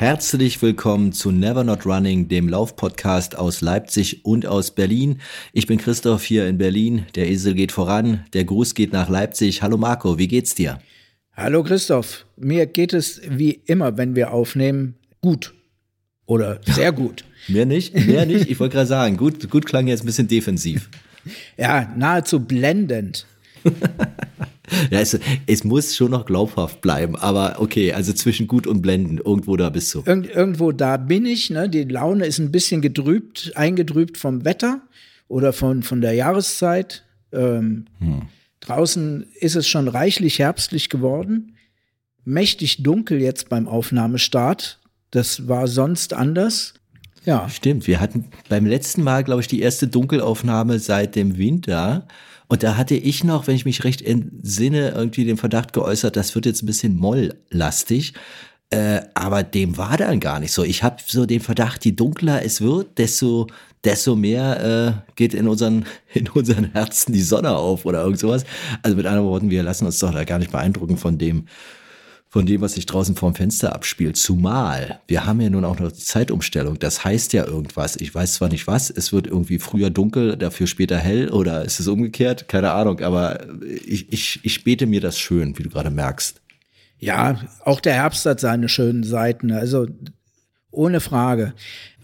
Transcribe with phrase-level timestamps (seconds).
[0.00, 5.20] Herzlich willkommen zu Never Not Running, dem Laufpodcast aus Leipzig und aus Berlin.
[5.52, 7.04] Ich bin Christoph hier in Berlin.
[7.16, 8.24] Der Esel geht voran.
[8.32, 9.60] Der Gruß geht nach Leipzig.
[9.60, 10.80] Hallo Marco, wie geht's dir?
[11.34, 12.24] Hallo Christoph.
[12.38, 15.52] Mir geht es wie immer, wenn wir aufnehmen, gut.
[16.24, 17.26] Oder sehr gut.
[17.48, 17.92] Mehr nicht?
[17.94, 18.48] Mehr nicht?
[18.50, 20.88] Ich wollte gerade sagen, gut, gut klang jetzt ein bisschen defensiv.
[21.58, 23.26] Ja, nahezu blendend.
[24.90, 29.18] Ja, es, es, muss schon noch glaubhaft bleiben, aber okay, also zwischen gut und blenden,
[29.18, 30.02] irgendwo da bist du.
[30.06, 31.68] Irgend, irgendwo da bin ich, ne?
[31.68, 34.82] Die Laune ist ein bisschen gedrübt, eingetrübt vom Wetter
[35.28, 37.04] oder von, von der Jahreszeit.
[37.32, 38.22] Ähm, hm.
[38.60, 41.56] Draußen ist es schon reichlich herbstlich geworden.
[42.24, 44.80] Mächtig dunkel jetzt beim Aufnahmestart.
[45.10, 46.74] Das war sonst anders.
[47.24, 47.48] Ja.
[47.48, 52.06] Stimmt, wir hatten beim letzten Mal, glaube ich, die erste Dunkelaufnahme seit dem Winter.
[52.50, 56.34] Und da hatte ich noch, wenn ich mich recht entsinne, irgendwie den Verdacht geäußert, das
[56.34, 58.12] wird jetzt ein bisschen molllastig.
[58.70, 60.64] Äh, aber dem war dann gar nicht so.
[60.64, 63.46] Ich habe so den Verdacht, je dunkler es wird, desto,
[63.84, 68.44] desto mehr äh, geht in unseren, in unseren Herzen die Sonne auf oder irgend sowas.
[68.82, 71.46] Also mit anderen Worten, wir lassen uns doch da gar nicht beeindrucken von dem,
[72.30, 74.16] von dem, was sich draußen vorm Fenster abspielt.
[74.16, 76.78] Zumal wir haben ja nun auch noch die Zeitumstellung.
[76.78, 77.96] Das heißt ja irgendwas.
[77.96, 78.88] Ich weiß zwar nicht was.
[78.88, 82.48] Es wird irgendwie früher dunkel, dafür später hell oder ist es umgekehrt?
[82.48, 83.00] Keine Ahnung.
[83.00, 83.40] Aber
[83.84, 86.40] ich, ich, ich bete mir das schön, wie du gerade merkst.
[87.00, 89.50] Ja, auch der Herbst hat seine schönen Seiten.
[89.50, 89.88] Also
[90.70, 91.54] ohne Frage.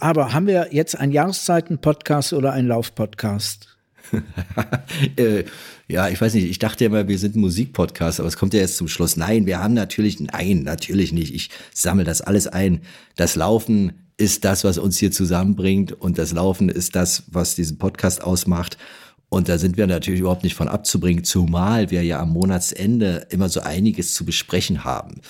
[0.00, 3.75] Aber haben wir jetzt einen Jahreszeiten-Podcast oder einen Lauf-Podcast?
[5.16, 5.44] äh,
[5.88, 8.60] ja, ich weiß nicht, ich dachte immer, wir sind ein Musikpodcast, aber es kommt ja
[8.60, 9.16] jetzt zum Schluss.
[9.16, 11.34] Nein, wir haben natürlich, nein, natürlich nicht.
[11.34, 12.80] Ich sammle das alles ein.
[13.14, 17.78] Das Laufen ist das, was uns hier zusammenbringt und das Laufen ist das, was diesen
[17.78, 18.78] Podcast ausmacht.
[19.28, 23.48] Und da sind wir natürlich überhaupt nicht von abzubringen, zumal wir ja am Monatsende immer
[23.48, 25.20] so einiges zu besprechen haben.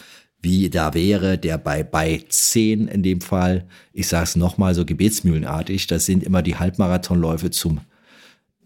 [0.41, 4.85] Wie da wäre der bei, bei 10 in dem Fall, ich sage es nochmal so
[4.85, 7.81] gebetsmühlenartig, das sind immer die Halbmarathonläufe zum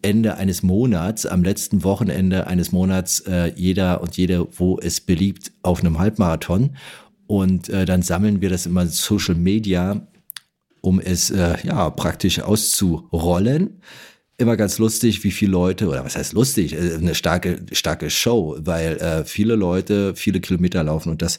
[0.03, 5.53] Ende eines Monats, am letzten Wochenende eines Monats, äh, jeder und jede, wo es beliebt,
[5.63, 6.77] auf einem Halbmarathon.
[7.27, 10.07] Und äh, dann sammeln wir das immer in Social Media,
[10.81, 13.81] um es äh, ja praktisch auszurollen.
[14.39, 18.57] Immer ganz lustig, wie viele Leute, oder was heißt lustig, äh, eine starke, starke Show,
[18.61, 21.39] weil äh, viele Leute viele Kilometer laufen und das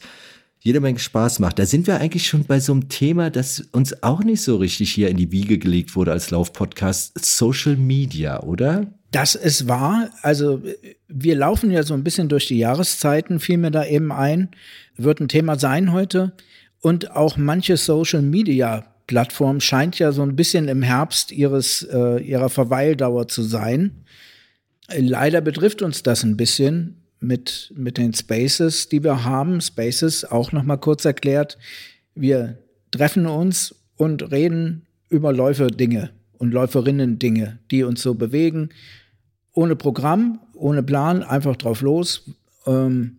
[0.64, 1.58] jede Menge Spaß macht.
[1.60, 4.92] Da sind wir eigentlich schon bei so einem Thema, das uns auch nicht so richtig
[4.92, 8.88] hier in die Wiege gelegt wurde als Laufpodcast, Social Media, oder?
[9.12, 10.10] Das ist wahr.
[10.22, 10.62] Also
[11.08, 14.50] wir laufen ja so ein bisschen durch die Jahreszeiten, fiel mir da eben ein.
[14.96, 16.34] Wird ein Thema sein heute.
[16.80, 22.24] Und auch manche Social Media Plattform scheint ja so ein bisschen im Herbst ihres, äh,
[22.24, 24.06] ihrer Verweildauer zu sein.
[24.96, 29.62] Leider betrifft uns das ein bisschen mit, mit den Spaces, die wir haben.
[29.62, 31.58] Spaces, auch noch mal kurz erklärt.
[32.16, 32.58] Wir
[32.90, 38.70] treffen uns und reden über Läuferdinge und Läuferinnen-Dinge, die uns so bewegen.
[39.54, 42.30] Ohne Programm, ohne Plan, einfach drauf los.
[42.66, 43.18] Ähm,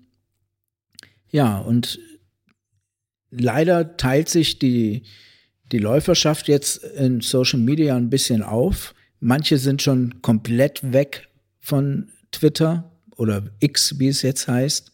[1.31, 1.99] ja, und
[3.31, 5.05] leider teilt sich die,
[5.71, 8.95] die Läuferschaft jetzt in Social Media ein bisschen auf.
[9.21, 11.29] Manche sind schon komplett weg
[11.61, 12.92] von Twitter,
[13.23, 14.91] oder X, wie es jetzt heißt,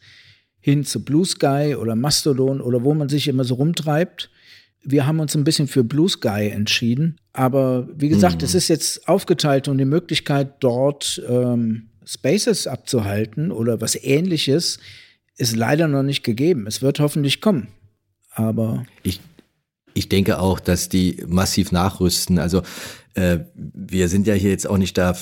[0.61, 4.31] hin zu Blue Sky oder Mastodon oder wo man sich immer so rumtreibt.
[4.85, 7.19] Wir haben uns ein bisschen für Blue Sky entschieden.
[7.33, 8.45] Aber wie gesagt, mhm.
[8.45, 14.79] es ist jetzt aufgeteilt und die Möglichkeit, dort ähm, Spaces abzuhalten oder was ähnliches,
[15.39, 16.67] ist leider noch nicht gegeben.
[16.67, 17.69] Es wird hoffentlich kommen.
[18.33, 18.85] Aber.
[19.03, 19.21] Ich,
[19.99, 22.39] ich denke auch, dass die massiv nachrüsten.
[22.39, 22.63] Also
[23.15, 25.17] äh, wir sind ja hier jetzt auch nicht da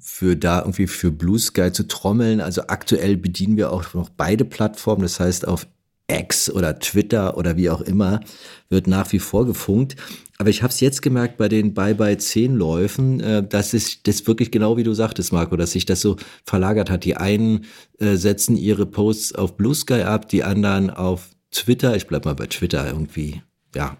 [0.00, 2.40] für da irgendwie für Blue Sky zu trommeln.
[2.40, 5.02] Also aktuell bedienen wir auch noch beide Plattformen.
[5.02, 5.66] Das heißt, auf
[6.10, 8.20] X oder Twitter oder wie auch immer
[8.68, 9.96] wird nach wie vor gefunkt.
[10.38, 14.26] Aber ich habe es jetzt gemerkt bei den Bye-Bye 10 Läufen, äh, dass es das
[14.26, 17.04] wirklich genau wie du sagtest, Marco, dass sich das so verlagert hat.
[17.04, 17.66] Die einen
[17.98, 21.94] äh, setzen ihre Posts auf Blue Sky ab, die anderen auf Twitter.
[21.96, 23.42] Ich bleib mal bei Twitter irgendwie.
[23.74, 23.98] Ja,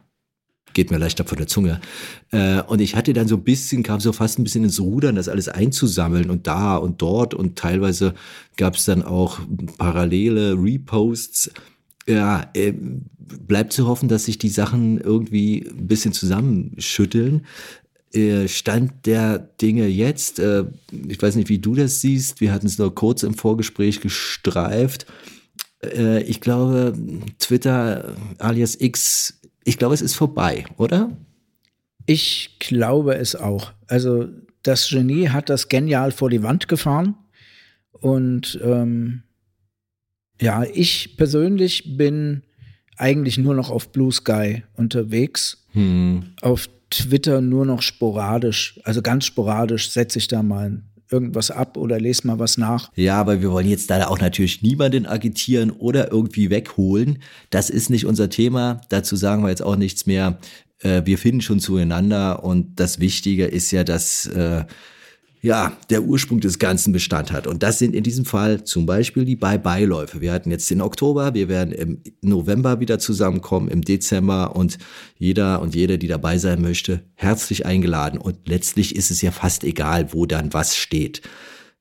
[0.74, 1.80] geht mir leichter von der Zunge.
[2.30, 5.16] Äh, und ich hatte dann so ein bisschen, kam so fast ein bisschen ins Rudern,
[5.16, 8.14] das alles einzusammeln und da und dort und teilweise
[8.56, 9.40] gab es dann auch
[9.78, 11.50] parallele Reposts.
[12.06, 17.46] Ja, äh, bleibt zu hoffen, dass sich die Sachen irgendwie ein bisschen zusammenschütteln.
[18.12, 20.64] Äh, Stand der Dinge jetzt, äh,
[21.08, 25.06] ich weiß nicht, wie du das siehst, wir hatten es nur kurz im Vorgespräch gestreift.
[26.26, 26.96] Ich glaube,
[27.40, 31.10] Twitter alias X, ich glaube, es ist vorbei, oder?
[32.06, 33.72] Ich glaube es auch.
[33.86, 34.28] Also
[34.62, 37.14] das Genie hat das genial vor die Wand gefahren.
[37.92, 39.22] Und ähm,
[40.40, 42.42] ja, ich persönlich bin
[42.96, 45.64] eigentlich nur noch auf Blue Sky unterwegs.
[45.72, 46.34] Hm.
[46.40, 48.80] Auf Twitter nur noch sporadisch.
[48.84, 50.82] Also ganz sporadisch setze ich da mal
[51.12, 52.90] irgendwas ab oder lese mal was nach.
[52.96, 57.18] Ja, aber wir wollen jetzt da auch natürlich niemanden agitieren oder irgendwie wegholen.
[57.50, 58.80] Das ist nicht unser Thema.
[58.88, 60.38] Dazu sagen wir jetzt auch nichts mehr.
[60.80, 64.64] Äh, wir finden schon zueinander und das Wichtige ist ja, dass äh,
[65.42, 67.48] ja, der Ursprung des Ganzen Bestand hat.
[67.48, 70.20] Und das sind in diesem Fall zum Beispiel die Bye-Bye-Läufe.
[70.20, 74.78] Wir hatten jetzt den Oktober, wir werden im November wieder zusammenkommen, im Dezember und
[75.18, 78.20] jeder und jede, die dabei sein möchte, herzlich eingeladen.
[78.20, 81.22] Und letztlich ist es ja fast egal, wo dann was steht.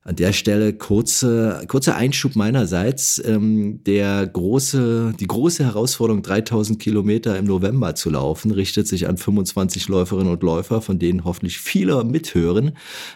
[0.04, 3.22] An der Stelle kurze, kurzer Einschub meinerseits.
[3.24, 9.16] Ähm, der große, die große Herausforderung, 3000 Kilometer im November zu laufen, richtet sich an
[9.16, 12.72] 25 Läuferinnen und Läufer, von denen hoffentlich viele mithören.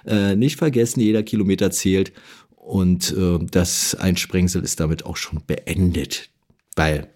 [0.07, 2.13] Äh, nicht vergessen, jeder Kilometer zählt.
[2.55, 6.31] Und äh, das Einsprengsel ist damit auch schon beendet.
[6.77, 7.09] Weil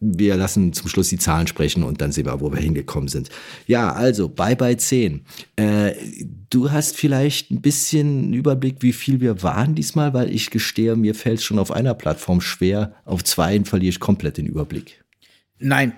[0.00, 3.28] wir lassen zum Schluss die Zahlen sprechen und dann sehen wir, wo wir hingekommen sind.
[3.66, 5.26] Ja, also bye bye 10.
[5.56, 5.92] Äh,
[6.48, 10.96] du hast vielleicht ein bisschen einen Überblick, wie viel wir waren diesmal, weil ich gestehe,
[10.96, 12.94] mir fällt es schon auf einer Plattform schwer.
[13.04, 15.04] Auf zweien verliere ich komplett den Überblick.
[15.58, 15.92] Nein,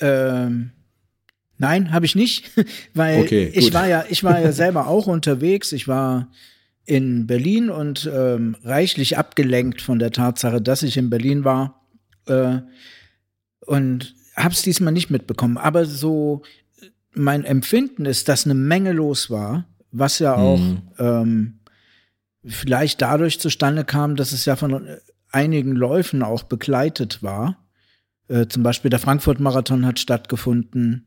[0.00, 0.72] ähm,
[1.56, 2.50] nein, habe ich nicht,
[2.94, 5.70] weil Okay, ich war ja, ich war ja selber auch unterwegs.
[5.70, 6.32] Ich war
[6.84, 11.80] in Berlin und ähm, reichlich abgelenkt von der Tatsache, dass ich in Berlin war
[12.26, 12.58] äh,
[13.66, 15.58] und habe es diesmal nicht mitbekommen.
[15.58, 16.42] Aber so
[17.12, 20.82] mein Empfinden ist, dass eine Menge los war, was ja auch Mhm.
[20.98, 21.58] ähm,
[22.44, 24.86] vielleicht dadurch zustande kam, dass es ja von
[25.30, 27.56] einigen Läufen auch begleitet war.
[28.28, 31.06] Äh, zum Beispiel der Frankfurt-Marathon hat stattgefunden,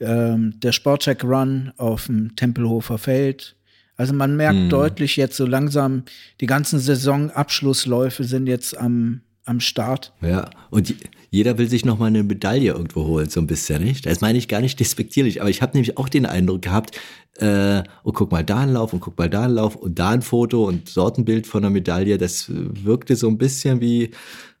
[0.00, 3.56] ähm, der Sportcheck-Run auf dem Tempelhofer Feld.
[3.96, 4.68] Also man merkt Mhm.
[4.70, 6.02] deutlich jetzt so langsam,
[6.40, 10.12] die ganzen Saisonabschlussläufe sind jetzt am, am Start.
[10.20, 10.98] Ja, und j-
[11.34, 14.06] jeder will sich nochmal eine Medaille irgendwo holen, so ein bisschen, nicht?
[14.06, 17.00] Das meine ich gar nicht despektierlich, aber ich habe nämlich auch den Eindruck gehabt,
[17.38, 20.10] äh, oh, guck mal da ein Lauf und guck mal da ein Lauf und da
[20.10, 22.18] ein Foto und dort ein Bild von einer Medaille.
[22.18, 24.12] Das wirkte so ein bisschen wie,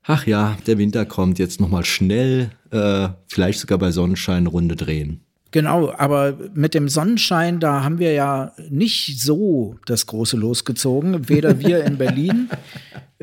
[0.02, 5.20] ach ja, der Winter kommt, jetzt nochmal schnell, äh, vielleicht sogar bei Sonnenschein Runde drehen.
[5.52, 11.28] Genau, aber mit dem Sonnenschein, da haben wir ja nicht so das große losgezogen.
[11.28, 12.50] Weder wir in Berlin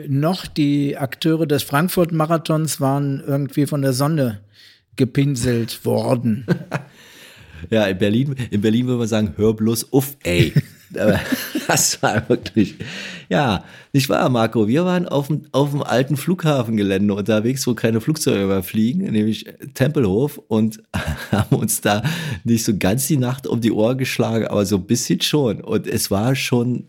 [0.08, 4.42] noch die Akteure des Frankfurt-Marathons waren irgendwie von der Sonne
[4.96, 6.46] gepinselt worden.
[7.70, 10.54] Ja, in Berlin, in Berlin würde man sagen, hör bloß auf, ey.
[11.00, 11.20] Aber
[11.68, 12.76] das war wirklich,
[13.30, 14.68] ja, nicht wahr, Marco?
[14.68, 19.46] Wir waren auf dem, auf dem alten Flughafengelände unterwegs, wo keine Flugzeuge mehr fliegen, nämlich
[19.74, 20.84] Tempelhof und
[21.32, 22.04] haben uns da
[22.44, 25.62] nicht so ganz die Nacht um die Ohren geschlagen, aber so ein bisschen schon.
[25.62, 26.88] Und es war schon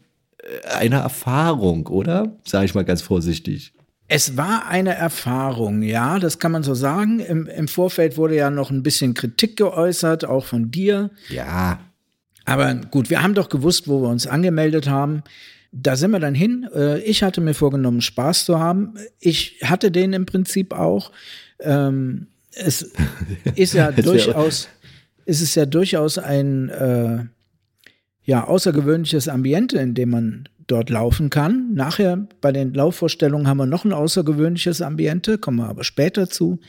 [0.76, 2.36] eine Erfahrung, oder?
[2.44, 3.72] Sage ich mal ganz vorsichtig.
[4.08, 7.20] Es war eine Erfahrung, ja, das kann man so sagen.
[7.20, 11.11] Im, Im Vorfeld wurde ja noch ein bisschen Kritik geäußert, auch von dir.
[11.30, 11.78] Ja,
[12.44, 15.22] Aber gut, wir haben doch gewusst, wo wir uns angemeldet haben.
[15.70, 16.68] Da sind wir dann hin.
[16.75, 18.94] Äh, Ich hatte mir vorgenommen, Spaß zu haben.
[19.18, 21.11] Ich hatte den im Prinzip auch.
[21.61, 22.92] Ähm, Es
[23.54, 24.68] ist ja durchaus,
[25.25, 27.25] es ist ja durchaus ein äh,
[28.25, 31.75] ja, außergewöhnliches Ambiente, in dem man dort laufen kann.
[31.75, 36.61] Nachher bei den Laufvorstellungen haben wir noch ein außergewöhnliches Ambiente, kommen wir aber später zu.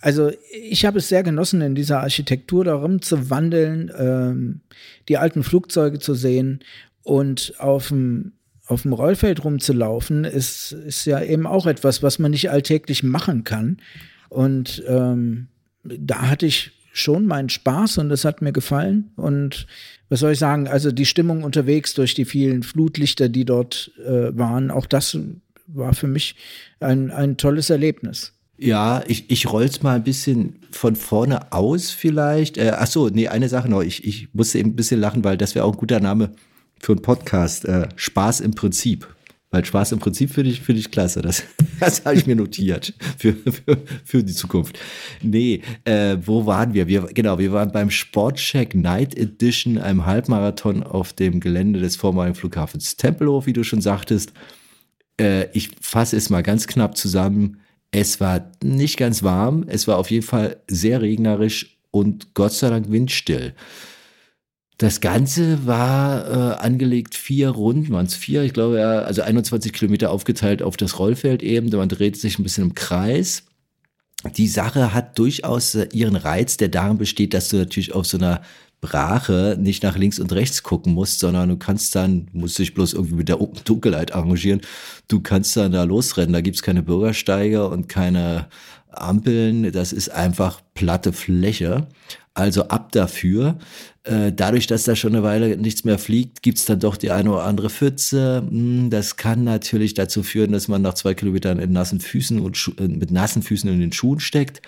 [0.00, 4.60] Also ich habe es sehr genossen, in dieser Architektur darum zu wandeln, ähm,
[5.08, 6.60] die alten Flugzeuge zu sehen
[7.02, 8.32] und auf dem
[8.66, 13.42] auf dem Rollfeld rumzulaufen, ist, ist ja eben auch etwas, was man nicht alltäglich machen
[13.42, 13.78] kann.
[14.28, 15.48] Und ähm,
[15.84, 19.10] da hatte ich schon meinen Spaß und das hat mir gefallen.
[19.16, 19.66] Und
[20.08, 24.36] was soll ich sagen, also die Stimmung unterwegs durch die vielen Flutlichter, die dort äh,
[24.36, 25.16] waren, auch das
[25.66, 26.34] war für mich
[26.80, 28.32] ein, ein tolles Erlebnis.
[28.56, 32.58] Ja, ich, ich roll's mal ein bisschen von vorne aus vielleicht.
[32.58, 33.82] Äh, ach so, nee, eine Sache noch.
[33.82, 36.32] Ich, ich musste eben ein bisschen lachen, weil das wäre auch ein guter Name
[36.80, 37.66] für einen Podcast.
[37.66, 39.06] Äh, Spaß im Prinzip.
[39.50, 41.22] Weil Spaß im Prinzip finde ich, finde ich klasse.
[41.22, 41.42] Das,
[41.80, 44.78] das habe ich mir notiert für, für, für die Zukunft.
[45.22, 46.86] Nee, äh, wo waren wir?
[46.86, 47.02] wir?
[47.14, 52.96] Genau, wir waren beim Sportcheck Night Edition, einem Halbmarathon auf dem Gelände des vormaligen Flughafens
[52.96, 54.32] Tempelhof, wie du schon sagtest.
[55.18, 57.60] Äh, ich fasse es mal ganz knapp zusammen.
[57.90, 62.68] Es war nicht ganz warm, es war auf jeden Fall sehr regnerisch und Gott sei
[62.68, 63.54] Dank windstill.
[64.78, 69.72] Das Ganze war äh, angelegt vier Runden, waren es vier, ich glaube, ja, also 21
[69.72, 71.68] Kilometer aufgeteilt auf das Rollfeld eben.
[71.70, 73.42] Man dreht sich ein bisschen im Kreis.
[74.36, 78.18] Die Sache hat durchaus äh, ihren Reiz, der darin besteht, dass du natürlich auf so
[78.18, 78.42] einer
[78.80, 82.92] Brache nicht nach links und rechts gucken musst, sondern du kannst dann, musst dich bloß
[82.92, 84.60] irgendwie mit der Dunkelheit arrangieren,
[85.08, 86.32] du kannst dann da losrennen.
[86.32, 88.46] Da gibt's keine Bürgersteige und keine
[88.90, 89.72] Ampeln.
[89.72, 91.88] Das ist einfach platte Fläche.
[92.38, 93.58] Also ab dafür.
[94.04, 97.32] Äh, dadurch, dass da schon eine Weile nichts mehr fliegt, gibt's dann doch die eine
[97.32, 98.46] oder andere Pfütze.
[98.48, 102.74] Hm, das kann natürlich dazu führen, dass man nach zwei Kilometern in nassen Füßen und
[102.78, 104.62] äh, mit nassen Füßen in den Schuhen steckt.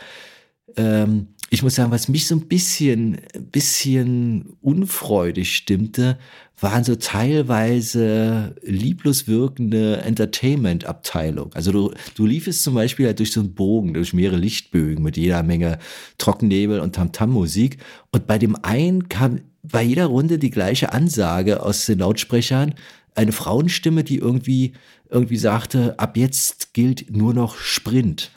[0.77, 3.19] Ähm, ich muss sagen, was mich so ein bisschen,
[3.51, 6.17] bisschen unfreudig stimmte,
[6.61, 11.53] waren so teilweise lieblos wirkende Entertainment-Abteilung.
[11.55, 15.17] Also du, du liefest zum Beispiel halt durch so einen Bogen, durch mehrere Lichtbögen mit
[15.17, 15.81] jeder Menge
[16.19, 17.79] Trockennebel und Tamtam-Musik.
[18.13, 22.75] Und bei dem einen kam bei jeder Runde die gleiche Ansage aus den Lautsprechern.
[23.17, 24.75] Eine Frauenstimme, die irgendwie,
[25.09, 28.31] irgendwie sagte, ab jetzt gilt nur noch Sprint.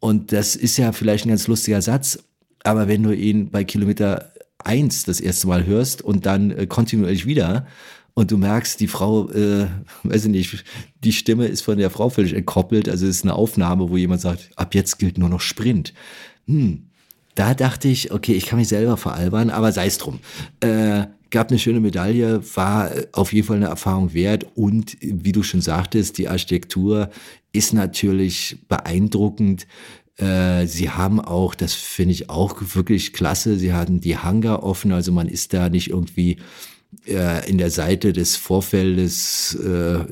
[0.00, 2.18] Und das ist ja vielleicht ein ganz lustiger Satz,
[2.64, 7.26] aber wenn du ihn bei Kilometer eins das erste Mal hörst und dann äh, kontinuierlich
[7.26, 7.66] wieder
[8.14, 9.66] und du merkst, die Frau, äh,
[10.02, 10.64] weiß ich nicht,
[11.04, 14.20] die Stimme ist von der Frau völlig entkoppelt, also es ist eine Aufnahme, wo jemand
[14.20, 15.92] sagt, ab jetzt gilt nur noch Sprint.
[16.46, 16.86] Hm,
[17.34, 20.20] da dachte ich, okay, ich kann mich selber veralbern, aber sei es drum.
[20.60, 25.42] Äh, gab eine schöne Medaille, war auf jeden Fall eine Erfahrung wert und wie du
[25.42, 27.10] schon sagtest, die Architektur
[27.52, 29.66] ist natürlich beeindruckend.
[30.16, 34.92] Äh, sie haben auch, das finde ich auch wirklich klasse, sie hatten die Hangar offen,
[34.92, 36.38] also man ist da nicht irgendwie
[37.06, 40.04] äh, in der Seite des Vorfeldes äh,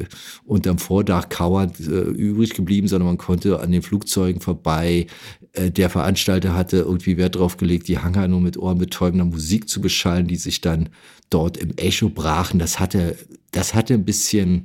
[0.45, 5.07] unterm Vordach kauernd äh, übrig geblieben, sondern man konnte an den Flugzeugen vorbei.
[5.53, 9.81] Äh, der Veranstalter hatte irgendwie Wert drauf gelegt, die Hangar nur mit ohrenbetäubender Musik zu
[9.81, 10.89] beschallen, die sich dann
[11.31, 12.59] dort im Echo brachen.
[12.59, 13.17] Das hatte,
[13.53, 14.65] das hatte ein bisschen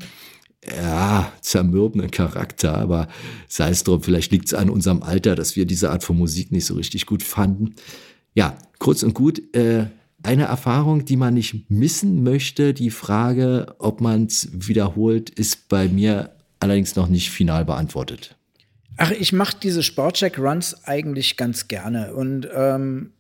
[0.76, 3.08] ja, zermürbenden Charakter, aber
[3.48, 6.52] sei es drum, vielleicht liegt es an unserem Alter, dass wir diese Art von Musik
[6.52, 7.76] nicht so richtig gut fanden.
[8.34, 9.86] Ja, kurz und gut, äh,
[10.24, 12.74] eine Erfahrung, die man nicht missen möchte.
[12.74, 18.36] Die Frage, ob man es wiederholt, ist bei mir allerdings noch nicht final beantwortet.
[18.98, 22.16] Ach, ich mache diese Sportcheck-Runs eigentlich ganz gerne.
[22.16, 23.12] Und ähm,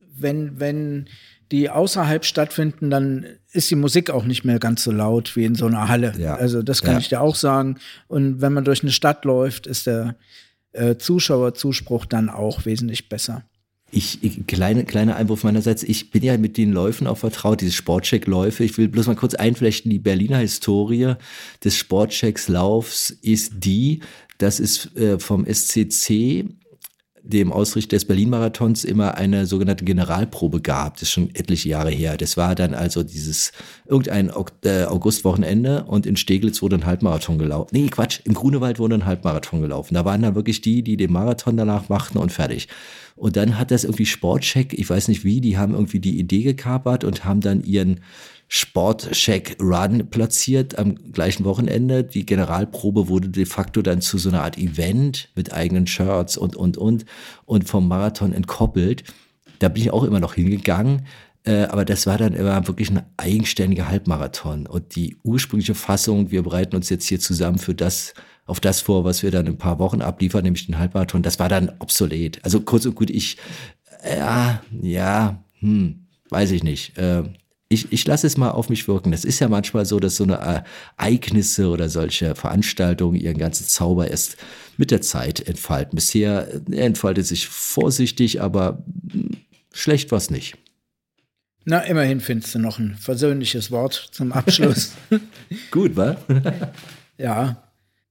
[0.00, 1.08] wenn, wenn
[1.52, 5.54] die außerhalb stattfinden, dann ist die Musik auch nicht mehr ganz so laut wie in
[5.54, 6.14] so einer Halle.
[6.18, 6.34] Ja.
[6.34, 7.00] Also das kann ja.
[7.00, 7.76] ich dir auch sagen.
[8.08, 10.16] Und wenn man durch eine Stadt läuft, ist der
[10.72, 13.44] äh, Zuschauerzuspruch dann auch wesentlich besser.
[13.94, 17.72] Ich, ich, kleine, kleiner Einwurf meinerseits, ich bin ja mit den Läufen auch vertraut, diese
[17.72, 18.64] Sportcheck-Läufe.
[18.64, 21.14] Ich will bloß mal kurz einflechten, die Berliner Historie
[21.62, 24.00] des Sportchecks-Laufs ist die,
[24.38, 26.46] dass es äh, vom SCC
[27.24, 30.94] dem Ausrichter des Berlin-Marathons immer eine sogenannte Generalprobe gab.
[30.94, 32.16] Das ist schon etliche Jahre her.
[32.16, 33.52] Das war dann also dieses
[33.86, 34.30] irgendein
[34.64, 37.68] äh, Augustwochenende und in Steglitz wurde ein Halbmarathon gelaufen.
[37.72, 39.94] Nee, Quatsch, im Grunewald wurde ein Halbmarathon gelaufen.
[39.94, 42.68] Da waren dann wirklich die, die den Marathon danach machten und fertig.
[43.14, 46.42] Und dann hat das irgendwie Sportcheck, ich weiß nicht wie, die haben irgendwie die Idee
[46.42, 48.00] gekapert und haben dann ihren
[48.54, 52.04] Sportcheck Run platziert am gleichen Wochenende.
[52.04, 56.54] Die Generalprobe wurde de facto dann zu so einer Art Event mit eigenen Shirts und,
[56.54, 57.06] und, und,
[57.46, 59.04] und vom Marathon entkoppelt.
[59.58, 61.06] Da bin ich auch immer noch hingegangen.
[61.44, 64.66] Äh, aber das war dann immer wirklich ein eigenständiger Halbmarathon.
[64.66, 68.12] Und die ursprüngliche Fassung, wir bereiten uns jetzt hier zusammen für das,
[68.44, 71.38] auf das vor, was wir dann in ein paar Wochen abliefern, nämlich den Halbmarathon, das
[71.38, 72.38] war dann obsolet.
[72.44, 73.38] Also kurz und gut, ich,
[74.04, 76.98] ja, ja, hm, weiß ich nicht.
[76.98, 77.22] Äh,
[77.72, 79.12] ich, ich lasse es mal auf mich wirken.
[79.12, 80.64] Das ist ja manchmal so, dass so eine
[80.98, 84.36] Ereignisse oder solche Veranstaltungen ihren ganzen Zauber erst
[84.76, 85.96] mit der Zeit entfalten.
[85.96, 88.84] Bisher entfaltet sich vorsichtig, aber
[89.72, 90.56] schlecht war es nicht.
[91.64, 94.92] Na, immerhin findest du noch ein versöhnliches Wort zum Abschluss.
[95.70, 96.16] Gut, wa?
[97.18, 97.62] ja.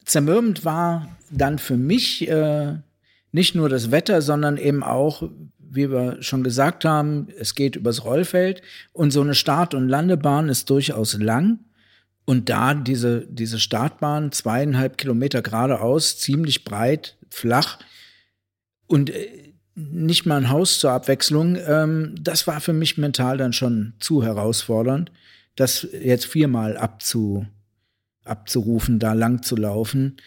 [0.06, 2.75] Zermürbend war dann für mich äh,
[3.32, 5.30] nicht nur das Wetter, sondern eben auch,
[5.73, 8.61] wie wir schon gesagt haben, es geht übers Rollfeld
[8.91, 11.59] und so eine Start- und Landebahn ist durchaus lang.
[12.25, 17.79] Und da diese, diese Startbahn, zweieinhalb Kilometer geradeaus, ziemlich breit, flach
[18.85, 23.53] und äh, nicht mal ein Haus zur Abwechslung, ähm, das war für mich mental dann
[23.53, 25.11] schon zu herausfordernd,
[25.55, 27.47] das jetzt viermal abzu,
[28.25, 30.17] abzurufen, da lang zu laufen.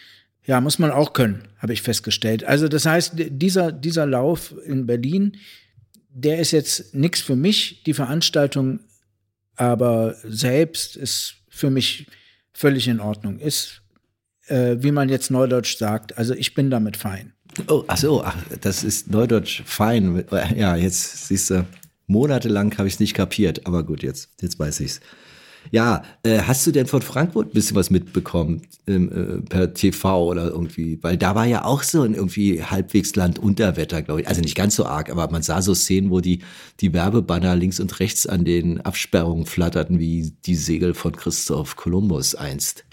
[0.45, 2.43] Ja, muss man auch können, habe ich festgestellt.
[2.43, 5.37] Also das heißt, dieser, dieser Lauf in Berlin,
[6.09, 8.79] der ist jetzt nichts für mich, die Veranstaltung
[9.57, 12.07] aber selbst ist für mich
[12.53, 13.39] völlig in Ordnung.
[13.39, 13.81] Ist
[14.47, 16.17] äh, wie man jetzt neudeutsch sagt.
[16.17, 17.33] Also ich bin damit fein.
[17.67, 20.25] Oh, ach so, ach, das ist Neudeutsch fein.
[20.55, 21.65] Ja, jetzt siehst du,
[22.05, 24.99] monatelang habe ich es nicht kapiert, aber gut, jetzt, jetzt weiß ich's.
[25.71, 30.25] Ja, äh, hast du denn von Frankfurt ein bisschen was mitbekommen ähm, äh, per TV
[30.25, 30.99] oder irgendwie?
[31.01, 34.27] Weil da war ja auch so ein irgendwie halbwegs Landunterwetter, glaube ich.
[34.27, 36.39] Also nicht ganz so arg, aber man sah so Szenen, wo die,
[36.79, 42.35] die Werbebanner links und rechts an den Absperrungen flatterten, wie die Segel von Christoph Kolumbus
[42.35, 42.85] einst.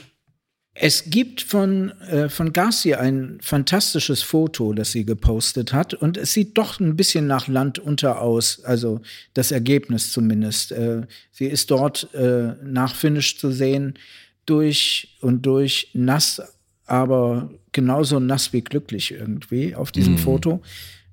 [0.74, 5.92] Es gibt von, äh, von Garcia ein fantastisches Foto, das sie gepostet hat.
[5.92, 9.00] Und es sieht doch ein bisschen nach Land unter aus, also
[9.34, 10.72] das Ergebnis zumindest.
[10.72, 13.98] Äh, sie ist dort äh, nach Finish zu sehen,
[14.46, 16.40] durch und durch nass,
[16.86, 20.62] aber genauso nass wie glücklich irgendwie auf diesem Foto.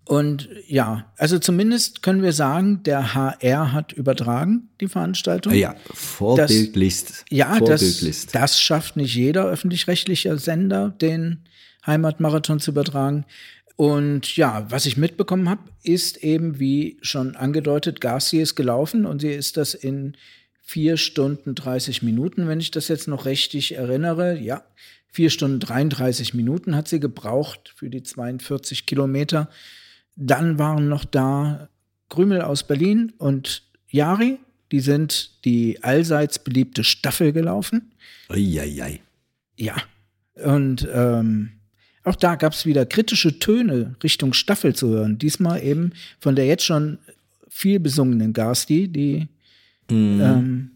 [0.09, 5.53] Und ja, also zumindest können wir sagen, der HR hat übertragen, die Veranstaltung.
[5.53, 7.09] Ja, vorbildlichst.
[7.09, 8.33] Das, ja, vorbildlichst.
[8.33, 11.41] Das, das schafft nicht jeder öffentlich-rechtliche Sender, den
[11.85, 13.25] Heimatmarathon zu übertragen.
[13.75, 19.21] Und ja, was ich mitbekommen habe, ist eben, wie schon angedeutet, Garcia ist gelaufen und
[19.21, 20.17] sie ist das in
[20.63, 24.39] vier Stunden 30 Minuten, wenn ich das jetzt noch richtig erinnere.
[24.39, 24.63] Ja,
[25.11, 29.49] vier Stunden 33 Minuten hat sie gebraucht für die 42 Kilometer.
[30.15, 31.69] Dann waren noch da
[32.09, 34.39] Krümel aus Berlin und Jari.
[34.71, 37.91] Die sind die allseits beliebte Staffel gelaufen.
[38.29, 39.01] Eieiei.
[39.55, 39.75] Ja.
[40.35, 41.51] Und ähm,
[42.03, 45.17] auch da gab es wieder kritische Töne Richtung Staffel zu hören.
[45.17, 46.99] Diesmal eben von der jetzt schon
[47.47, 49.27] viel besungenen Garsti, die
[49.89, 50.71] ähm,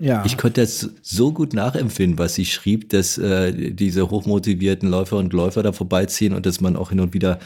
[0.00, 0.24] ja.
[0.24, 5.32] Ich konnte das so gut nachempfinden, was sie schrieb, dass äh, diese hochmotivierten Läufer und
[5.32, 7.40] Läufer da vorbeiziehen und dass man auch hin und wieder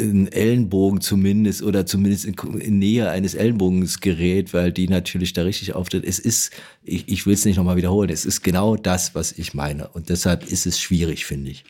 [0.00, 5.42] einen Ellenbogen zumindest oder zumindest in, in Nähe eines Ellenbogens gerät, weil die natürlich da
[5.42, 6.04] richtig auftritt.
[6.04, 6.52] Es ist,
[6.82, 9.88] ich, ich will es nicht nochmal wiederholen, es ist genau das, was ich meine.
[9.88, 11.64] Und deshalb ist es schwierig, finde ich.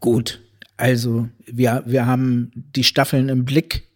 [0.00, 0.40] Gut.
[0.76, 3.88] Also, wir, wir haben die Staffeln im Blick.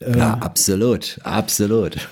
[0.00, 2.08] Äh, Ja, absolut, absolut.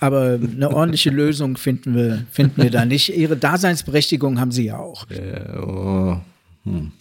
[0.00, 3.16] Aber eine ordentliche Lösung finden wir, finden wir da nicht.
[3.16, 5.10] Ihre Daseinsberechtigung haben sie ja auch.
[5.10, 6.18] Äh, oh.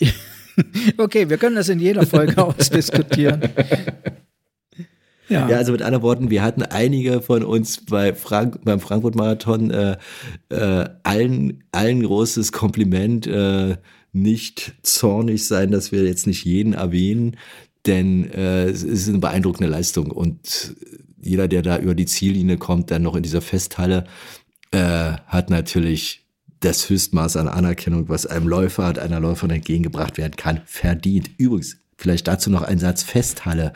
[0.98, 3.42] Okay, wir können das in jeder Folge ausdiskutieren.
[5.30, 9.72] Ja, Ja, also mit anderen Worten, wir hatten einige von uns bei Frank beim Frankfurt-Marathon
[9.72, 9.98] äh,
[10.50, 13.78] äh, allen, allen großes Kompliment, äh,
[14.14, 17.38] nicht zornig sein, dass wir jetzt nicht jeden erwähnen,
[17.86, 20.76] denn äh, es ist eine beeindruckende Leistung und
[21.22, 24.06] jeder, der da über die Ziellinie kommt, dann noch in dieser Festhalle,
[24.72, 26.27] äh, hat natürlich
[26.60, 31.30] das Höchstmaß an Anerkennung, was einem Läufer hat, einer Läuferin entgegengebracht werden kann, verdient.
[31.38, 33.74] Übrigens, vielleicht dazu noch ein Satz Festhalle.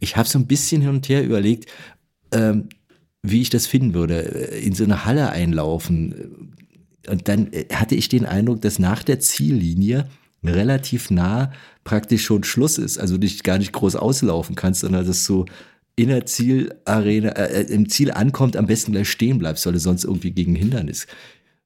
[0.00, 1.70] Ich habe so ein bisschen hin und her überlegt,
[2.32, 2.68] ähm,
[3.22, 6.58] wie ich das finden würde, in so eine Halle einlaufen.
[7.08, 10.08] Und dann äh, hatte ich den Eindruck, dass nach der Ziellinie
[10.42, 11.52] relativ nah
[11.84, 12.98] praktisch schon Schluss ist.
[12.98, 15.46] Also nicht gar nicht groß auslaufen kannst, sondern dass du
[15.96, 19.78] in der Zielarena, äh, äh, im Ziel ankommt, am besten gleich stehen bleibst, weil du
[19.78, 21.06] sonst irgendwie gegen Hindernis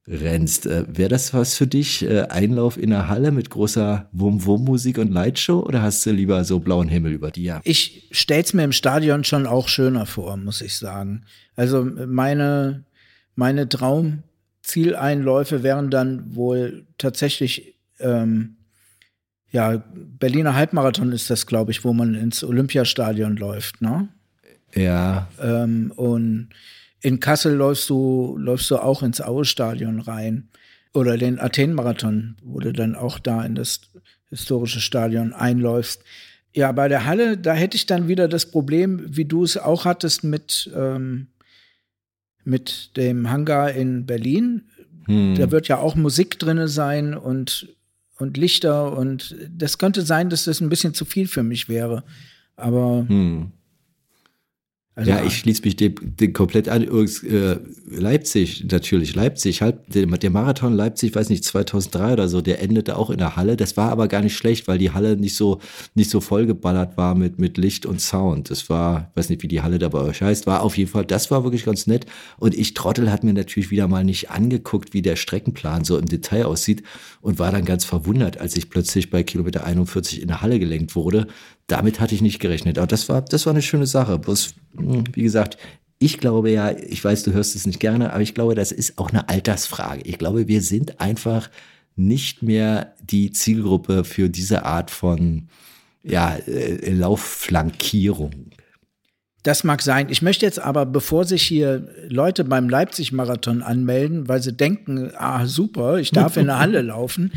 [0.09, 0.65] rennst.
[0.65, 2.03] Äh, Wäre das was für dich?
[2.03, 6.59] Äh, Einlauf in der Halle mit großer Wum-Wum-Musik und Lightshow oder hast du lieber so
[6.59, 7.61] blauen Himmel über dir?
[7.63, 11.23] ich stell's mir im Stadion schon auch schöner vor, muss ich sagen.
[11.55, 12.83] Also meine,
[13.35, 18.55] meine Traumzieleinläufe wären dann wohl tatsächlich, ähm,
[19.51, 24.09] ja, Berliner Halbmarathon ist das, glaube ich, wo man ins Olympiastadion läuft, ne?
[24.75, 26.49] Ja, Ähm, und
[27.01, 30.49] in Kassel läufst du, läufst du auch ins Aue-Stadion rein.
[30.93, 33.81] Oder den Athen-Marathon, wo du dann auch da in das
[34.29, 36.03] historische Stadion einläufst.
[36.53, 39.85] Ja, bei der Halle, da hätte ich dann wieder das Problem, wie du es auch
[39.85, 41.27] hattest mit, ähm,
[42.43, 44.63] mit dem Hangar in Berlin.
[45.37, 47.75] Da wird ja auch Musik drinne sein und,
[48.17, 52.03] und Lichter und das könnte sein, dass das ein bisschen zu viel für mich wäre.
[52.55, 53.05] Aber
[54.99, 56.83] also, ja, ich schließe mich dem, dem komplett an.
[56.83, 57.57] Übrigens, äh,
[57.89, 62.97] Leipzig, natürlich, Leipzig, halb, der, der Marathon Leipzig, weiß nicht, 2003 oder so, der endete
[62.97, 63.55] auch in der Halle.
[63.55, 65.59] Das war aber gar nicht schlecht, weil die Halle nicht so,
[65.95, 68.51] nicht so vollgeballert war mit, mit Licht und Sound.
[68.51, 71.05] Das war, weiß nicht, wie die Halle da bei euch heißt, war auf jeden Fall,
[71.05, 72.05] das war wirklich ganz nett.
[72.37, 76.07] Und ich Trottel hat mir natürlich wieder mal nicht angeguckt, wie der Streckenplan so im
[76.07, 76.83] Detail aussieht
[77.21, 80.95] und war dann ganz verwundert, als ich plötzlich bei Kilometer 41 in der Halle gelenkt
[80.95, 81.27] wurde.
[81.69, 82.77] Damit hatte ich nicht gerechnet.
[82.77, 84.19] Aber das war, das war eine schöne Sache.
[84.19, 85.57] Bloß, mh, wie gesagt,
[85.99, 88.97] ich glaube ja, ich weiß, du hörst es nicht gerne, aber ich glaube, das ist
[88.97, 90.01] auch eine Altersfrage.
[90.03, 91.49] Ich glaube, wir sind einfach
[91.95, 95.49] nicht mehr die Zielgruppe für diese Art von
[96.01, 98.51] ja, äh, Laufflankierung.
[99.43, 100.07] Das mag sein.
[100.09, 105.45] Ich möchte jetzt aber, bevor sich hier Leute beim Leipzig-Marathon anmelden, weil sie denken, ah
[105.45, 107.31] super, ich darf in der Halle laufen.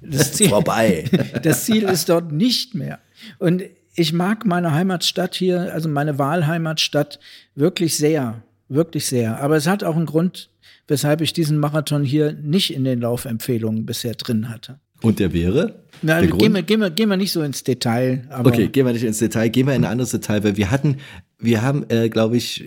[0.00, 1.04] Das Ziel, Vorbei.
[1.42, 3.00] Das Ziel ist dort nicht mehr.
[3.38, 3.64] Und
[3.98, 7.18] ich mag meine Heimatstadt hier, also meine Wahlheimatstadt,
[7.54, 9.40] wirklich sehr, wirklich sehr.
[9.40, 10.50] Aber es hat auch einen Grund,
[10.86, 14.78] weshalb ich diesen Marathon hier nicht in den Laufempfehlungen bisher drin hatte.
[15.02, 15.82] Und der wäre?
[16.02, 18.24] Na, der gehen, wir, gehen, wir, gehen wir nicht so ins Detail.
[18.30, 20.70] Aber Okay, gehen wir nicht ins Detail, gehen wir in ein anderes Detail, weil wir
[20.70, 20.96] hatten,
[21.38, 22.64] wir haben, äh, glaube ich,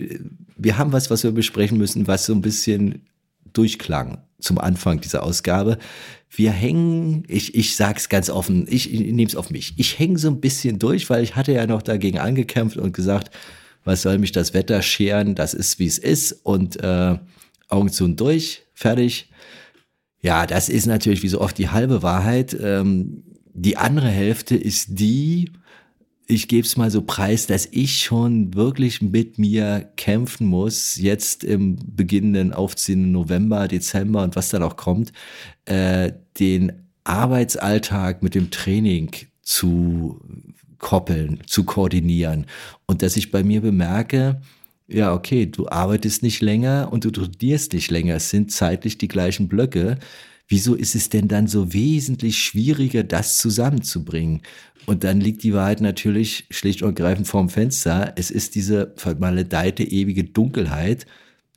[0.56, 3.02] wir haben was, was wir besprechen müssen, was so ein bisschen
[3.52, 5.78] durchklang zum Anfang dieser Ausgabe.
[6.34, 9.74] Wir hängen, ich, ich sag's ganz offen, ich, ich nehme es auf mich.
[9.76, 13.30] Ich hänge so ein bisschen durch, weil ich hatte ja noch dagegen angekämpft und gesagt,
[13.84, 17.18] was soll mich das Wetter scheren, das ist wie es ist und äh,
[17.68, 19.30] Augen zu und durch, fertig.
[20.20, 22.56] Ja, das ist natürlich wie so oft die halbe Wahrheit.
[22.58, 25.50] Ähm, die andere Hälfte ist die,
[26.32, 31.44] ich gebe es mal so preis, dass ich schon wirklich mit mir kämpfen muss, jetzt
[31.44, 35.12] im beginnenden, aufziehenden November, Dezember und was dann auch kommt,
[35.66, 36.72] äh, den
[37.04, 39.10] Arbeitsalltag mit dem Training
[39.42, 40.20] zu
[40.78, 42.46] koppeln, zu koordinieren.
[42.86, 44.40] Und dass ich bei mir bemerke,
[44.88, 48.16] ja, okay, du arbeitest nicht länger und du studierst nicht länger.
[48.16, 49.98] Es sind zeitlich die gleichen Blöcke.
[50.48, 54.42] Wieso ist es denn dann so wesentlich schwieriger, das zusammenzubringen?
[54.86, 58.12] Und dann liegt die Wahrheit natürlich schlicht und ergreifend vorm Fenster.
[58.16, 61.06] Es ist diese vermaledeite ewige Dunkelheit,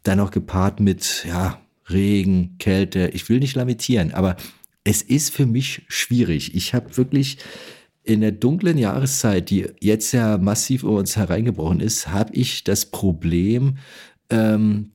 [0.03, 1.59] dann noch gepaart mit, ja,
[1.89, 3.09] Regen, Kälte.
[3.13, 4.35] Ich will nicht lamentieren, aber
[4.83, 6.55] es ist für mich schwierig.
[6.55, 7.37] Ich habe wirklich
[8.03, 12.85] in der dunklen Jahreszeit, die jetzt ja massiv über uns hereingebrochen ist, habe ich das
[12.85, 13.77] Problem,
[14.29, 14.91] ähm,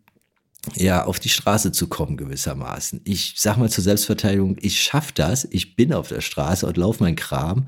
[0.77, 3.01] ja, auf die Straße zu kommen gewissermaßen.
[3.05, 7.03] Ich sag mal zur Selbstverteidigung, ich schaff das, ich bin auf der Straße und laufe
[7.03, 7.67] mein Kram,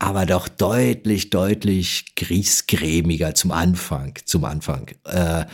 [0.00, 4.90] aber doch deutlich, deutlich griesgrämiger zum Anfang, zum Anfang.
[5.04, 5.44] Äh,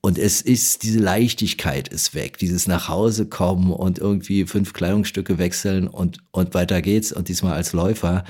[0.00, 5.38] und es ist, diese Leichtigkeit ist weg, dieses nach Hause kommen und irgendwie fünf Kleidungsstücke
[5.38, 8.24] wechseln und, und weiter geht's und diesmal als Läufer.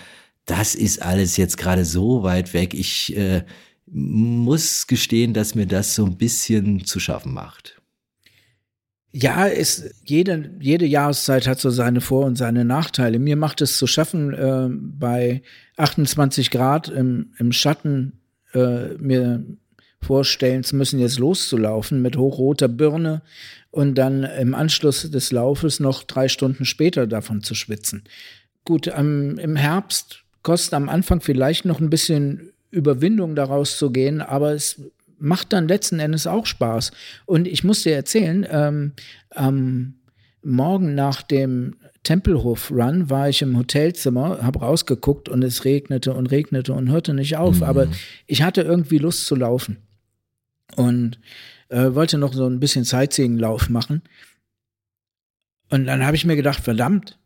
[0.44, 2.74] Das ist alles jetzt gerade so weit weg.
[2.74, 3.42] Ich äh,
[3.87, 7.74] muss gestehen, dass mir das so ein bisschen zu schaffen macht.
[9.16, 13.20] Ja, es, jede, jede Jahreszeit hat so seine Vor- und seine Nachteile.
[13.20, 15.42] Mir macht es zu schaffen, äh, bei
[15.77, 18.18] 28 Grad im, im Schatten
[18.55, 19.44] äh, mir
[20.03, 23.22] vorstellen zu müssen, jetzt loszulaufen mit hochroter Birne
[23.70, 28.03] und dann im Anschluss des Laufes noch drei Stunden später davon zu schwitzen.
[28.64, 34.20] Gut, am, im Herbst kostet am Anfang vielleicht noch ein bisschen Überwindung daraus zu gehen,
[34.20, 34.81] aber es
[35.25, 36.93] macht dann letzten Endes auch Spaß.
[37.27, 38.93] Und ich muss dir erzählen, ähm,
[39.35, 39.95] ähm,
[40.43, 46.75] morgen nach dem Tempelhof-Run war ich im Hotelzimmer, habe rausgeguckt und es regnete und regnete
[46.75, 47.63] und hörte nicht auf.
[47.63, 47.89] Aber
[48.27, 49.79] ich hatte irgendwie Lust zu laufen
[50.77, 51.19] und
[51.71, 54.03] äh, wollte noch so ein bisschen Sightseeing-Lauf machen.
[55.71, 57.19] Und dann habe ich mir gedacht, verdammt,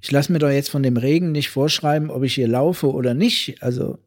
[0.00, 3.12] ich lasse mir doch jetzt von dem Regen nicht vorschreiben, ob ich hier laufe oder
[3.12, 3.60] nicht.
[3.62, 3.98] Also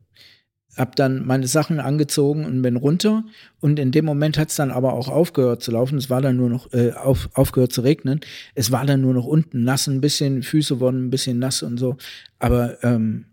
[0.78, 3.24] habe dann meine Sachen angezogen und bin runter.
[3.60, 5.98] Und in dem Moment hat es dann aber auch aufgehört zu laufen.
[5.98, 8.22] Es war dann nur noch äh, auf, aufgehört zu regnen.
[8.56, 11.78] Es war dann nur noch unten nass, ein bisschen Füße wurden ein bisschen nass und
[11.78, 11.98] so.
[12.38, 13.26] Aber ähm,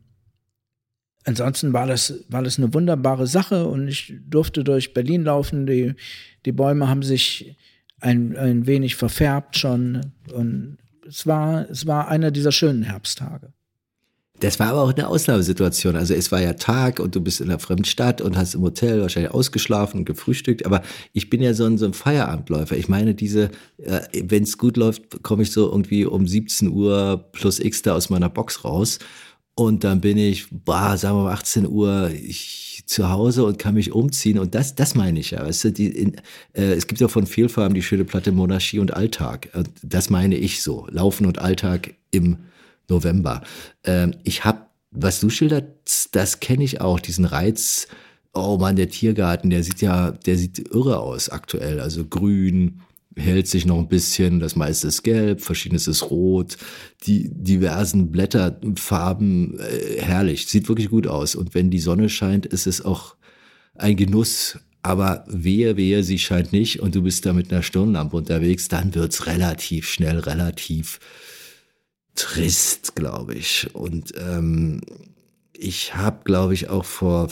[1.24, 5.66] ansonsten war das war das eine wunderbare Sache und ich durfte durch Berlin laufen.
[5.66, 5.94] Die
[6.44, 7.56] die Bäume haben sich
[8.00, 13.52] ein, ein wenig verfärbt schon und es war es war einer dieser schönen Herbsttage.
[14.40, 15.96] Das war aber auch eine Ausnahmesituation.
[15.96, 18.62] Also es war ja Tag und du bist in einer fremden Stadt und hast im
[18.62, 20.66] Hotel wahrscheinlich ausgeschlafen und gefrühstückt.
[20.66, 22.76] Aber ich bin ja so ein, so ein Feierabendläufer.
[22.76, 27.24] Ich meine, diese, äh, wenn es gut läuft, komme ich so irgendwie um 17 Uhr
[27.32, 28.98] plus X da aus meiner Box raus.
[29.54, 33.74] Und dann bin ich, boah, sagen wir mal 18 Uhr ich, zu Hause und kann
[33.74, 34.38] mich umziehen.
[34.38, 35.46] Und das, das meine ich ja.
[35.46, 36.16] Weißt du, die, in,
[36.52, 39.48] äh, es gibt ja von Vielfarben die schöne Platte Monarchie und Alltag.
[39.54, 40.86] Und das meine ich so.
[40.90, 42.36] Laufen und Alltag im
[42.88, 43.42] November.
[43.84, 47.88] Ähm, ich habe, was du schilderst, das kenne ich auch, diesen Reiz.
[48.32, 51.80] Oh Mann, der Tiergarten, der sieht ja, der sieht irre aus aktuell.
[51.80, 52.82] Also grün,
[53.16, 56.58] hält sich noch ein bisschen, das meiste ist gelb, verschiedenes ist rot,
[57.06, 61.34] die diversen Blätterfarben, äh, herrlich, sieht wirklich gut aus.
[61.34, 63.16] Und wenn die Sonne scheint, ist es auch
[63.74, 64.58] ein Genuss.
[64.82, 68.94] Aber wehe, wehe, sie scheint nicht und du bist da mit einer Stirnlampe unterwegs, dann
[68.94, 71.00] wird's relativ schnell, relativ
[72.16, 73.68] trist, glaube ich.
[73.74, 74.80] Und ähm,
[75.52, 77.28] ich habe, glaube ich, auch vor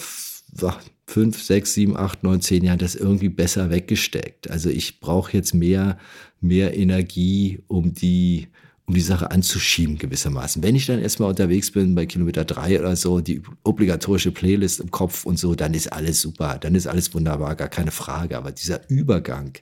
[1.07, 4.51] fünf, sechs, sieben, acht, neun, zehn Jahren das irgendwie besser weggesteckt.
[4.51, 5.99] Also ich brauche jetzt mehr,
[6.41, 8.49] mehr Energie, um die,
[8.87, 10.63] um die Sache anzuschieben gewissermaßen.
[10.63, 14.91] Wenn ich dann erstmal unterwegs bin bei Kilometer drei oder so, die obligatorische Playlist im
[14.91, 18.37] Kopf und so, dann ist alles super, dann ist alles wunderbar, gar keine Frage.
[18.37, 19.53] Aber dieser Übergang,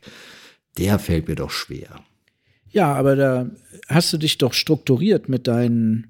[0.79, 2.01] der fällt mir doch schwer.
[2.73, 3.47] Ja, aber da
[3.89, 6.09] hast du dich doch strukturiert mit deinen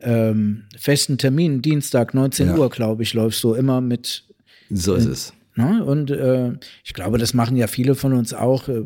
[0.00, 1.62] ähm, festen Terminen.
[1.62, 2.56] Dienstag, 19 Ja.
[2.56, 4.24] Uhr, glaube ich, läufst du immer mit.
[4.70, 5.32] So ist es.
[5.56, 5.84] Ne?
[5.84, 6.52] Und äh,
[6.84, 8.68] ich glaube, das machen ja viele von uns auch.
[8.68, 8.82] Äh,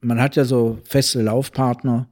[0.00, 2.08] Man hat ja so feste Laufpartner,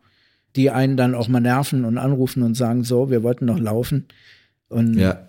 [0.55, 4.07] die einen dann auch mal nerven und anrufen und sagen, so, wir wollten noch laufen.
[4.69, 5.27] Und Ja.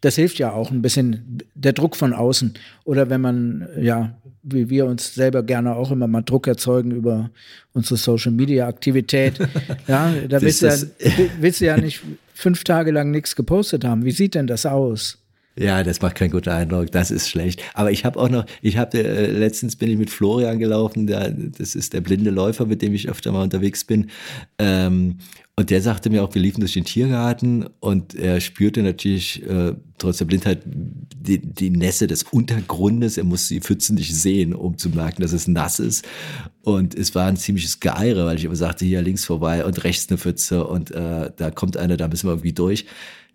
[0.00, 2.54] das hilft ja auch ein bisschen der Druck von außen.
[2.84, 7.30] Oder wenn man, ja, wie wir uns selber gerne auch immer mal Druck erzeugen über
[7.72, 9.38] unsere Social Media Aktivität.
[9.88, 10.76] ja, da willst du, ja,
[11.40, 12.02] willst du ja nicht
[12.34, 14.04] fünf Tage lang nichts gepostet haben.
[14.04, 15.21] Wie sieht denn das aus?
[15.58, 16.90] Ja, das macht keinen guten Eindruck.
[16.92, 17.62] Das ist schlecht.
[17.74, 21.06] Aber ich habe auch noch, ich habe äh, letztens bin ich mit Florian gelaufen.
[21.06, 24.10] Der, das ist der blinde Läufer, mit dem ich öfter mal unterwegs bin.
[24.58, 25.18] Ähm,
[25.54, 29.74] und der sagte mir auch, wir liefen durch den Tiergarten und er spürte natürlich äh,
[29.98, 33.18] trotz der Blindheit die, die Nässe des Untergrundes.
[33.18, 36.08] Er musste die Pfützen nicht sehen, um zu merken, dass es nass ist.
[36.62, 40.08] Und es war ein ziemliches Geire, weil ich immer sagte, hier links vorbei und rechts
[40.08, 42.86] eine Pfütze und äh, da kommt einer, da müssen wir irgendwie durch.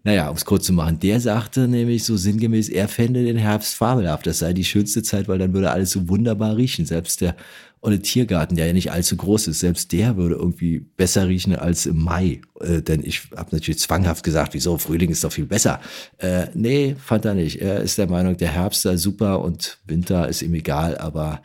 [0.04, 3.76] Naja, um es kurz zu machen, der sagte nämlich so sinngemäß, er fände den Herbst
[3.76, 4.26] fabelhaft.
[4.26, 6.86] Das sei die schönste Zeit, weil dann würde alles so wunderbar riechen.
[6.86, 7.36] Selbst der
[7.82, 11.86] olle Tiergarten, der ja nicht allzu groß ist, selbst der würde irgendwie besser riechen als
[11.86, 12.42] im Mai.
[12.60, 15.80] Äh, denn ich habe natürlich zwanghaft gesagt, wieso, Frühling ist doch viel besser.
[16.18, 17.62] Äh, nee, fand er nicht.
[17.62, 21.42] Er ist der Meinung, der Herbst sei super und Winter ist ihm egal, aber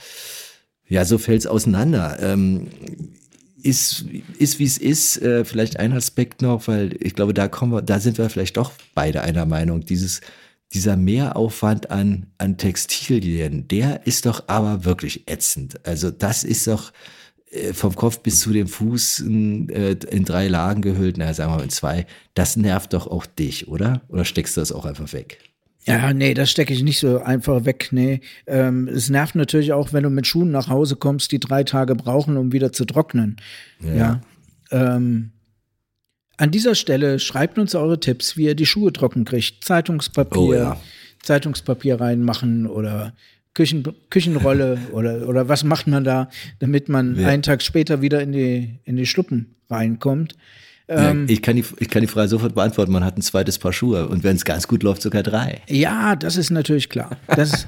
[0.88, 2.18] ja, so fällt's auseinander.
[2.20, 2.68] Ähm,
[3.64, 4.04] ist,
[4.38, 7.82] ist wie es ist, äh, vielleicht ein Aspekt noch, weil ich glaube, da kommen wir,
[7.82, 9.84] da sind wir vielleicht doch beide einer Meinung.
[9.84, 10.20] Dieses,
[10.72, 15.86] dieser Mehraufwand an, an Textilien, der ist doch aber wirklich ätzend.
[15.86, 16.92] Also das ist doch
[17.50, 21.56] äh, vom Kopf bis zu den Fußen äh, in drei Lagen gehüllt, naja, sagen wir
[21.58, 22.06] mal in zwei.
[22.34, 24.02] Das nervt doch auch dich, oder?
[24.08, 25.38] Oder steckst du das auch einfach weg?
[25.84, 27.88] Ja, nee, das stecke ich nicht so einfach weg.
[27.90, 31.64] Nee, ähm, es nervt natürlich auch, wenn du mit Schuhen nach Hause kommst, die drei
[31.64, 33.36] Tage brauchen, um wieder zu trocknen.
[33.80, 34.20] Ja.
[34.70, 35.32] Ähm,
[36.36, 39.64] an dieser Stelle schreibt uns eure Tipps, wie ihr die Schuhe trocken kriegt.
[39.64, 40.80] Zeitungspapier, Oh ja.
[41.22, 43.12] Zeitungspapier reinmachen oder
[43.54, 47.28] Küchen, Küchenrolle oder, oder was macht man da, damit man Ja.
[47.28, 50.36] einen Tag später wieder in die, in die Schluppen reinkommt.
[50.94, 52.92] Ähm, ja, ich, kann die, ich kann die Frage sofort beantworten.
[52.92, 55.62] Man hat ein zweites Paar Schuhe und wenn es ganz gut läuft, sogar drei.
[55.68, 57.16] Ja, das ist natürlich klar.
[57.28, 57.66] Das,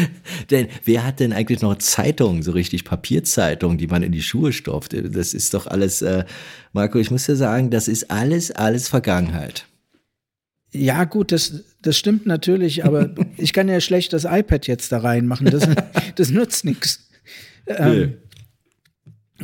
[0.50, 4.52] Denn wer hat denn eigentlich noch Zeitungen, so richtig Papierzeitungen, die man in die Schuhe
[4.52, 4.94] stopft?
[4.94, 6.24] Das ist doch alles, äh,
[6.72, 9.66] Marco, ich muss dir sagen, das ist alles, alles Vergangenheit.
[10.72, 14.98] Ja, gut, das, das stimmt natürlich, aber ich kann ja schlecht das iPad jetzt da
[14.98, 15.46] reinmachen.
[15.46, 15.68] Das,
[16.14, 17.08] das nutzt nichts.
[17.66, 18.18] Ähm,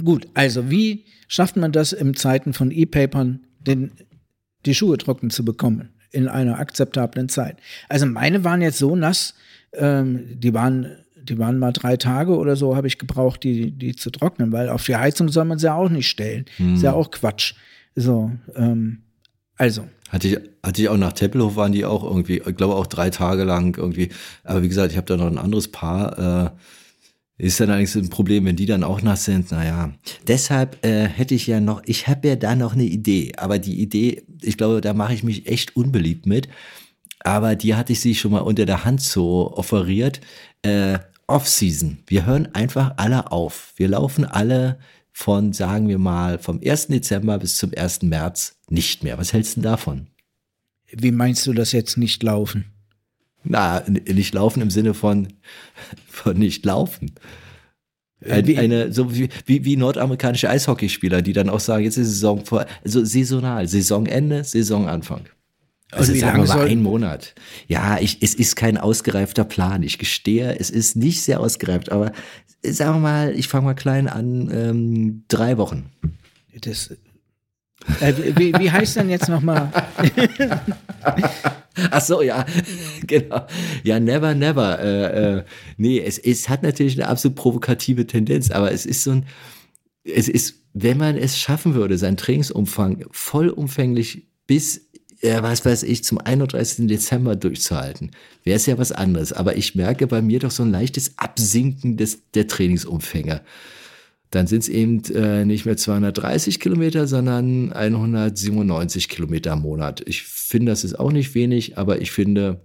[0.05, 5.89] gut, also wie schafft man das in Zeiten von E-Papern, die Schuhe trocken zu bekommen
[6.11, 7.57] in einer akzeptablen Zeit?
[7.89, 9.35] Also meine waren jetzt so nass,
[9.73, 13.95] ähm, die waren die waren mal drei Tage oder so, habe ich gebraucht, die, die
[13.95, 16.47] zu trocknen, weil auf die Heizung soll man sie ja auch nicht stellen.
[16.75, 17.55] Ist ja auch Quatsch.
[17.95, 19.03] So, ähm,
[19.57, 22.89] also, Hatte ich, hatte ich auch nach Tempelhof waren die auch irgendwie, ich glaube auch
[22.89, 24.09] drei Tage lang irgendwie.
[24.43, 26.19] Aber wie gesagt, ich habe da noch ein anderes Paar.
[26.47, 26.51] Äh,
[27.39, 29.51] ist dann eigentlich so ein Problem, wenn die dann auch nass sind.
[29.51, 29.93] Naja,
[30.27, 33.33] deshalb äh, hätte ich ja noch, ich habe ja da noch eine Idee.
[33.37, 36.49] Aber die Idee, ich glaube, da mache ich mich echt unbeliebt mit.
[37.21, 40.21] Aber die hatte ich sie schon mal unter der Hand so offeriert.
[40.63, 41.99] Äh, Off-Season.
[42.07, 43.73] Wir hören einfach alle auf.
[43.77, 44.79] Wir laufen alle
[45.13, 46.89] von, sagen wir mal, vom 1.
[46.89, 48.03] Dezember bis zum 1.
[48.03, 49.19] März nicht mehr.
[49.19, 50.09] Was hältst du davon?
[50.93, 52.72] wie meinst du das jetzt nicht laufen?
[53.45, 55.29] Na, nicht laufen im Sinne von,
[56.09, 57.13] von nicht laufen.
[58.29, 62.09] Ein, wie- eine, so wie, wie, wie nordamerikanische Eishockeyspieler, die dann auch sagen, jetzt ist
[62.09, 65.23] Saison vor, also saisonal, Saisonende, Saisonanfang.
[65.91, 67.35] Also sagen wir mal ein Monat.
[67.67, 69.83] Ja, ich, es ist kein ausgereifter Plan.
[69.83, 72.13] Ich gestehe, es ist nicht sehr ausgereift, aber
[72.63, 75.91] sagen wir mal, ich fange mal klein an, ähm, drei Wochen.
[76.63, 76.93] Das,
[78.01, 79.71] äh, wie, wie heißt denn jetzt nochmal?
[81.91, 82.45] Ach so, ja,
[83.07, 83.47] genau.
[83.83, 84.79] Ja, never, never.
[84.79, 85.45] Äh, äh,
[85.77, 89.27] nee, es, es hat natürlich eine absolut provokative Tendenz, aber es ist so ein,
[90.05, 94.89] es ist, wenn man es schaffen würde, seinen Trainingsumfang vollumfänglich bis,
[95.21, 96.89] äh, was weiß ich, zum 31.
[96.89, 98.11] Dezember durchzuhalten,
[98.45, 99.33] wäre es ja was anderes.
[99.33, 103.43] Aber ich merke bei mir doch so ein leichtes Absinken des, der Trainingsumfänge.
[104.33, 110.03] Dann sind es eben äh, nicht mehr 230 Kilometer, sondern 197 Kilometer im Monat.
[110.07, 112.63] Ich finde, das ist auch nicht wenig, aber ich finde,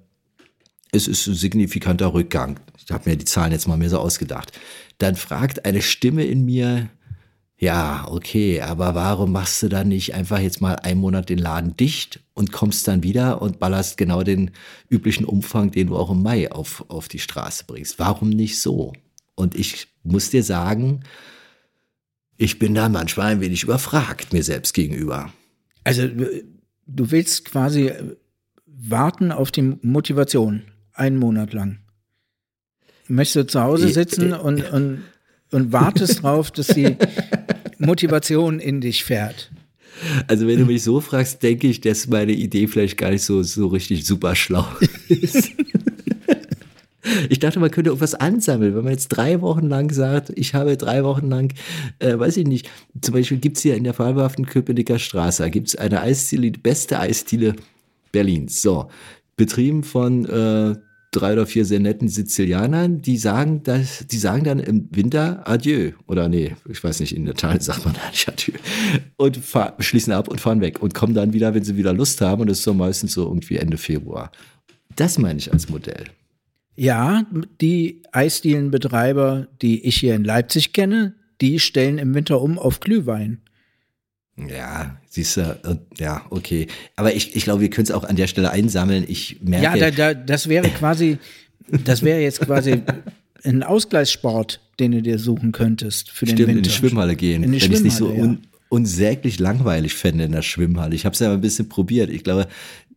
[0.93, 2.61] es ist ein signifikanter Rückgang.
[2.77, 4.57] Ich habe mir die Zahlen jetzt mal mehr so ausgedacht.
[4.97, 6.89] Dann fragt eine Stimme in mir,
[7.59, 11.75] Ja, okay, aber warum machst du dann nicht einfach jetzt mal einen Monat den Laden
[11.75, 14.51] dicht und kommst dann wieder und ballerst genau den
[14.89, 17.99] üblichen Umfang, den du auch im Mai auf, auf die Straße bringst?
[17.99, 18.93] Warum nicht so?
[19.35, 21.01] Und ich muss dir sagen,
[22.37, 25.31] ich bin da manchmal ein wenig überfragt mir selbst gegenüber.
[25.83, 27.91] Also du willst quasi
[28.65, 31.79] warten auf die Motivation einen Monat lang.
[33.07, 35.03] Möchtest du zu Hause sitzen und, und,
[35.51, 36.97] und wartest drauf, dass die
[37.79, 39.51] Motivation in dich fährt?
[40.27, 43.41] Also wenn du mich so fragst, denke ich, dass meine Idee vielleicht gar nicht so,
[43.43, 44.67] so richtig super schlau
[45.07, 45.51] ist.
[47.29, 50.77] Ich dachte, man könnte irgendwas ansammeln, wenn man jetzt drei Wochen lang sagt, ich habe
[50.77, 51.53] drei Wochen lang,
[51.99, 52.69] äh, weiß ich nicht,
[53.01, 56.59] zum Beispiel gibt es hier in der fabelhaften Köpenicker Straße, gibt es eine Eisdiele, die
[56.59, 57.55] beste Eisdiele
[58.11, 58.61] Berlins.
[58.61, 58.89] So,
[59.35, 60.75] betrieben von äh,
[61.11, 65.91] drei oder vier sehr netten Sizilianern, die sagen, dass, die sagen dann im Winter Adieu.
[66.07, 68.53] Oder nee, ich weiß nicht, in Italien sagt man da nicht Adieu.
[69.15, 72.21] Und fahr, schließen ab und fahren weg und kommen dann wieder, wenn sie wieder Lust
[72.21, 72.41] haben.
[72.41, 74.31] Und das ist so meistens so irgendwie Ende Februar.
[74.95, 76.05] Das meine ich als Modell.
[76.77, 77.25] Ja,
[77.59, 83.41] die Eisdielenbetreiber, die ich hier in Leipzig kenne, die stellen im Winter um auf Glühwein.
[84.37, 85.59] Ja, siehst du,
[85.97, 86.67] ja, okay.
[86.95, 89.05] Aber ich, ich glaube, wir können es auch an der Stelle einsammeln.
[89.07, 89.65] Ich merke.
[89.65, 91.17] Ja, da, da, das wäre quasi,
[91.83, 92.83] das wäre jetzt quasi
[93.43, 96.57] ein Ausgleichssport, den du dir suchen könntest für den Stimmt, Winter.
[96.59, 97.41] in die Schwimmhalle gehen.
[97.41, 100.93] In die wenn ich es nicht so un, unsäglich langweilig fände in der Schwimmhalle.
[100.93, 102.11] Ich habe es ja ein bisschen probiert.
[102.11, 102.47] Ich glaube,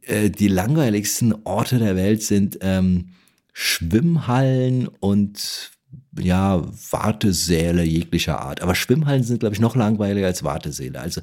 [0.02, 3.06] äh, die langweiligsten Orte der Welt sind ähm,
[3.52, 5.70] Schwimmhallen und
[6.18, 8.62] ja, Wartesäle jeglicher Art.
[8.62, 11.00] Aber Schwimmhallen sind, glaube ich, noch langweiliger als Wartesäle.
[11.00, 11.20] Also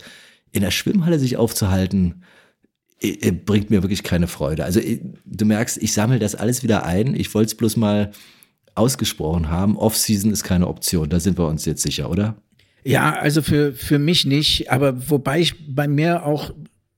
[0.51, 2.23] in der Schwimmhalle sich aufzuhalten,
[3.01, 4.63] äh, äh, bringt mir wirklich keine Freude.
[4.63, 7.15] Also äh, du merkst, ich sammle das alles wieder ein.
[7.15, 8.11] Ich wollte es bloß mal
[8.75, 9.77] ausgesprochen haben.
[9.77, 11.09] Off-Season ist keine Option.
[11.09, 12.35] Da sind wir uns jetzt sicher, oder?
[12.83, 14.71] Ja, also für, für mich nicht.
[14.71, 16.51] Aber wobei ich bei mir auch,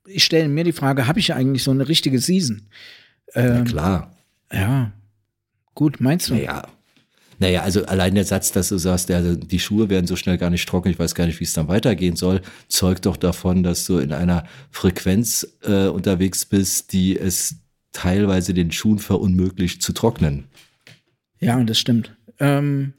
[0.06, 2.68] ich stelle mir die Frage, habe ich eigentlich so eine richtige Season?
[3.36, 4.16] Na klar.
[4.52, 4.92] Ja,
[5.80, 6.34] gut, meinst du?
[6.34, 6.68] Naja.
[7.42, 10.50] Naja, also allein der Satz, dass du sagst, der, die Schuhe werden so schnell gar
[10.50, 13.86] nicht trocken, ich weiß gar nicht, wie es dann weitergehen soll, zeugt doch davon, dass
[13.86, 17.56] du in einer Frequenz äh, unterwegs bist, die es
[17.94, 20.50] teilweise den Schuhen verunmöglicht zu trocknen.
[21.40, 22.14] Ja, und das stimmt.
[22.40, 22.92] Ähm,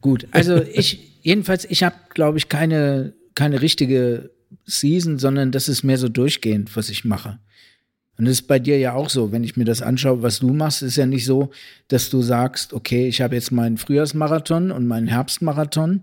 [0.00, 4.30] gut, also ich, jedenfalls, ich habe, glaube ich, keine, keine richtige
[4.64, 7.40] Season, sondern das ist mehr so durchgehend, was ich mache.
[8.18, 10.52] Und das ist bei dir ja auch so, wenn ich mir das anschaue, was du
[10.52, 11.50] machst, ist ja nicht so,
[11.88, 16.02] dass du sagst, okay, ich habe jetzt meinen Frühjahrsmarathon und meinen Herbstmarathon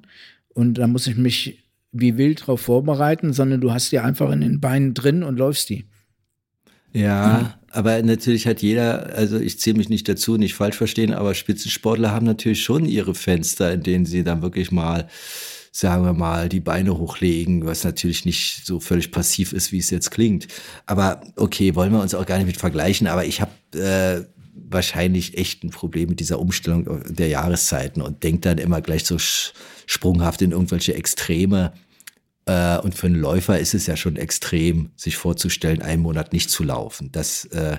[0.49, 4.41] und da muss ich mich wie wild drauf vorbereiten, sondern du hast die einfach in
[4.41, 5.85] den Beinen drin und läufst die.
[6.93, 11.35] Ja, aber natürlich hat jeder, also ich zähle mich nicht dazu, nicht falsch verstehen, aber
[11.35, 15.07] Spitzensportler haben natürlich schon ihre Fenster, in denen sie dann wirklich mal
[15.79, 19.89] sagen wir mal, die Beine hochlegen, was natürlich nicht so völlig passiv ist, wie es
[19.89, 20.47] jetzt klingt.
[20.85, 25.37] Aber okay, wollen wir uns auch gar nicht mit vergleichen, aber ich habe äh, wahrscheinlich
[25.37, 30.41] echt ein Problem mit dieser Umstellung der Jahreszeiten und denke dann immer gleich so sprunghaft
[30.41, 31.71] in irgendwelche Extreme.
[32.45, 36.49] Äh, und für einen Läufer ist es ja schon extrem, sich vorzustellen, einen Monat nicht
[36.49, 37.09] zu laufen.
[37.13, 37.77] Das äh,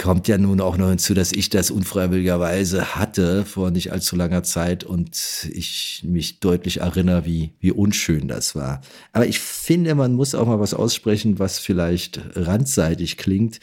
[0.00, 4.42] kommt ja nun auch noch hinzu, dass ich das unfreiwilligerweise hatte vor nicht allzu langer
[4.42, 8.80] Zeit und ich mich deutlich erinnere, wie, wie unschön das war.
[9.12, 13.60] Aber ich finde, man muss auch mal was aussprechen, was vielleicht randseitig klingt.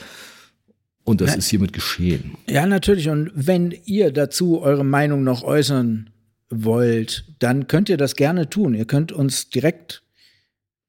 [1.04, 2.36] Und das Na, ist hiermit geschehen.
[2.48, 3.10] Ja, natürlich.
[3.10, 6.10] Und wenn ihr dazu eure Meinung noch äußern
[6.50, 8.74] wollt, dann könnt ihr das gerne tun.
[8.74, 10.04] Ihr könnt uns direkt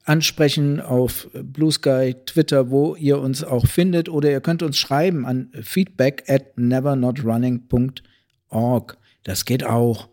[0.08, 5.26] ansprechen auf Blue Sky, Twitter, wo ihr uns auch findet, oder ihr könnt uns schreiben
[5.26, 8.96] an feedback at nevernotrunning.org.
[9.24, 10.08] Das geht auch.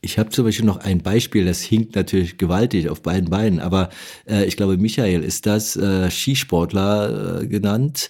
[0.00, 3.88] Ich habe zum Beispiel noch ein Beispiel, das hinkt natürlich gewaltig auf beiden Beinen, aber
[4.28, 8.08] äh, ich glaube, Michael ist das, äh, Skisportler äh, genannt.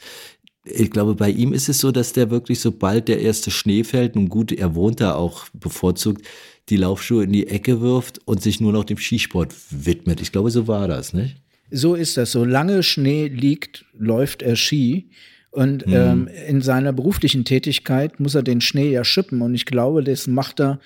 [0.65, 4.17] Ich glaube, bei ihm ist es so, dass der wirklich, sobald der erste Schnee fällt,
[4.17, 6.27] nun gut, er wohnt da auch bevorzugt,
[6.71, 10.21] die Laufschuhe in die Ecke wirft und sich nur noch dem Skisport widmet.
[10.21, 11.37] Ich glaube, so war das, nicht?
[11.71, 12.33] So ist das.
[12.33, 15.11] Solange Schnee liegt, läuft er Ski.
[15.51, 15.95] Und mhm.
[15.95, 19.43] ähm, in seiner beruflichen Tätigkeit muss er den Schnee ja schippen.
[19.43, 20.81] Und ich glaube, das macht er,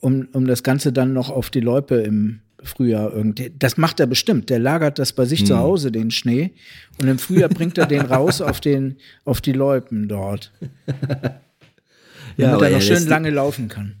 [0.00, 3.52] um, um das Ganze dann noch auf die Loipe im Frühjahr irgendwie.
[3.58, 4.50] Das macht er bestimmt.
[4.50, 5.46] Der lagert das bei sich mhm.
[5.46, 6.52] zu Hause, den Schnee.
[7.00, 10.52] Und im Frühjahr bringt er den raus auf, den, auf die Loipen dort.
[12.36, 13.96] ja, damit er noch schön lange laufen kann.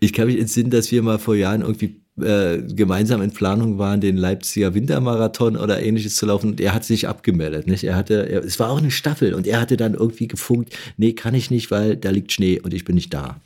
[0.00, 4.00] Ich kann mich entsinnen, dass wir mal vor Jahren irgendwie äh, gemeinsam in Planung waren,
[4.00, 7.66] den Leipziger Wintermarathon oder ähnliches zu laufen und er hat sich abgemeldet.
[7.66, 7.84] Nicht?
[7.84, 11.12] Er hatte, er, es war auch eine Staffel und er hatte dann irgendwie gefunkt, nee,
[11.12, 13.40] kann ich nicht, weil da liegt Schnee und ich bin nicht da.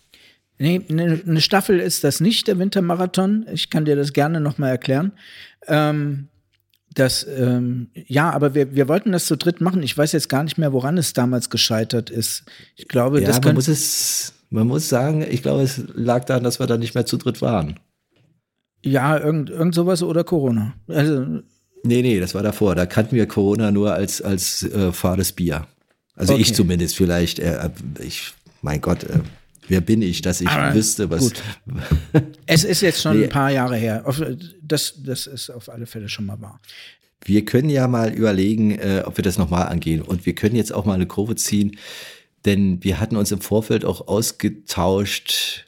[0.59, 3.47] Nee, eine eine Staffel ist das nicht, der Wintermarathon.
[3.53, 5.12] Ich kann dir das gerne nochmal erklären.
[5.66, 6.28] Ähm,
[6.95, 9.83] das, ähm, ja, aber wir, wir wollten das zu dritt machen.
[9.83, 12.45] Ich weiß jetzt gar nicht mehr, woran es damals gescheitert ist.
[12.76, 13.55] Ich glaube, Ja, das man könnte.
[13.57, 17.07] muss es, man muss sagen, ich glaube, es lag daran, dass wir dann nicht mehr
[17.07, 17.78] zu dritt waren.
[18.84, 20.74] Ja, irgend, irgend sowas oder Corona.
[20.88, 21.40] Also,
[21.82, 22.74] Nee, nee, das war davor.
[22.74, 25.66] Da kannten wir Corona nur als, als äh, fades Bier.
[26.14, 26.42] Also Okay.
[26.42, 27.38] ich zumindest vielleicht.
[27.38, 27.70] Äh,
[28.01, 29.20] ich, mein Gott, äh,
[29.68, 31.20] wer bin ich, dass ich Aber wüsste, was.
[31.20, 31.42] gut.
[32.46, 33.24] es ist jetzt schon Nee.
[33.24, 34.05] ein paar Jahre her.
[34.62, 36.61] Das, das ist auf alle Fälle schon mal wahr.
[37.24, 40.03] Wir können ja mal überlegen, äh, ob wir das nochmal angehen.
[40.03, 41.78] Und wir können jetzt auch mal eine Kurve ziehen,
[42.45, 45.66] denn wir hatten uns im Vorfeld auch ausgetauscht.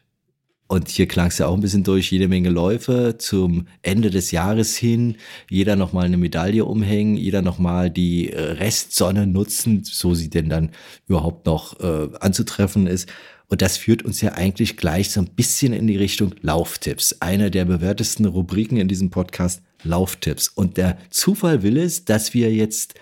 [0.69, 4.31] Und hier klang es ja auch ein bisschen durch, jede Menge Läufe zum Ende des
[4.31, 5.17] Jahres hin,
[5.51, 10.71] jeder nochmal eine Medaille umhängen, jeder nochmal die äh, Restsonne nutzen, so sie denn dann
[11.07, 13.07] überhaupt noch äh, anzutreffen ist.
[13.49, 17.21] Und das führt uns ja eigentlich gleich so ein bisschen in die Richtung Lauftipps.
[17.21, 20.49] Eine der bewährtesten Rubriken in diesem Podcast, Lauftipps.
[20.49, 22.95] Und der Zufall will es, dass wir jetzt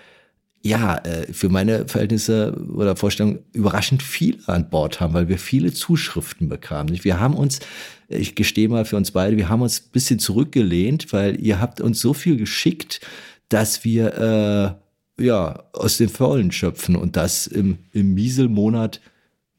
[0.63, 5.73] ja, äh, für meine Verhältnisse oder Vorstellungen überraschend viel an Bord haben, weil wir viele
[5.73, 7.03] Zuschriften bekamen.
[7.03, 7.59] Wir haben uns,
[8.07, 11.81] ich gestehe mal für uns beide, wir haben uns ein bisschen zurückgelehnt, weil ihr habt
[11.81, 13.01] uns so viel geschickt,
[13.49, 14.77] dass wir
[15.19, 19.01] äh, ja aus den Vollen schöpfen und das im, im Mieselmonat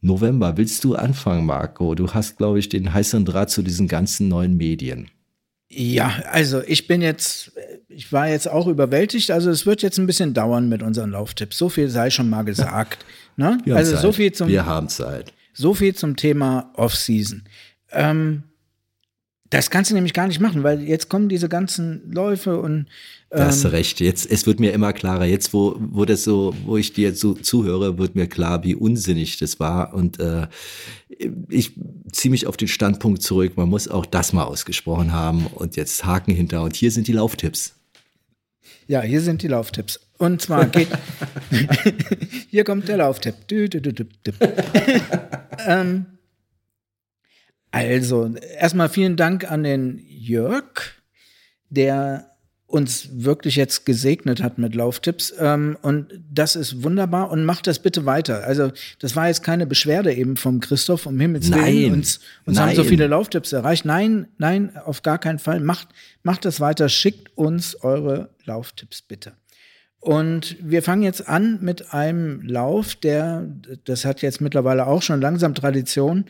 [0.01, 0.57] November.
[0.57, 1.95] Willst du anfangen, Marco?
[1.95, 5.09] Du hast, glaube ich, den heißen Draht zu diesen ganzen neuen Medien.
[5.75, 7.53] Ja, also ich bin jetzt,
[7.89, 9.31] ich war jetzt auch überwältigt.
[9.31, 11.57] Also es wird jetzt ein bisschen dauern mit unseren Lauftipps.
[11.57, 13.05] So viel sei schon mal gesagt.
[13.35, 13.57] Ne?
[13.71, 14.15] Also so Zeit.
[14.17, 15.33] viel zum Wir haben Zeit.
[15.55, 17.45] So viel zum Thema Off-Season.
[17.91, 18.43] Ähm,
[19.53, 22.87] das kannst du nämlich gar nicht machen, weil jetzt kommen diese ganzen Läufe und
[23.31, 23.75] Da hast du Ähm.
[23.75, 24.01] recht.
[24.01, 25.25] Jetzt, es wird mir immer klarer.
[25.27, 29.39] Jetzt, wo, wo das so, wo ich dir so zuhöre, wird mir klar, wie unsinnig
[29.39, 29.95] das war.
[29.95, 30.47] Und äh,
[31.49, 31.73] ich
[32.13, 33.57] ziehe mich auf den Standpunkt zurück.
[33.57, 36.63] Man muss auch das mal ausgesprochen haben und jetzt Haken hinter.
[36.63, 37.75] Und hier sind die Lauftipps.
[38.89, 40.01] ja, hier sind die Lauftipps.
[40.19, 40.89] Und zwar geht,
[42.51, 43.35] hier kommt der Lauftipp.
[43.49, 44.33] Dü, dü, dü, dü.
[45.67, 46.07] ähm,
[47.73, 50.93] also, erstmal vielen Dank an den Jörg,
[51.71, 52.29] der
[52.67, 55.35] uns wirklich jetzt gesegnet hat mit Lauftipps.
[55.39, 58.45] Ähm, und das ist wunderbar und macht das bitte weiter.
[58.45, 61.93] Also, das war jetzt keine Beschwerde eben vom Christoph, um Himmels Nein, Willen.
[61.95, 62.89] Uns, uns haben so nein.
[62.89, 63.85] viele Lauftipps erreicht.
[63.85, 65.61] Nein, nein, auf gar keinen Fall.
[65.61, 65.89] Macht,
[66.23, 66.89] macht das weiter.
[66.89, 69.33] Schickt uns eure Lauftipps bitte.
[70.03, 73.47] Und wir fangen jetzt an mit einem Lauf, der,
[73.85, 76.25] das hat jetzt mittlerweile auch schon langsam Tradition,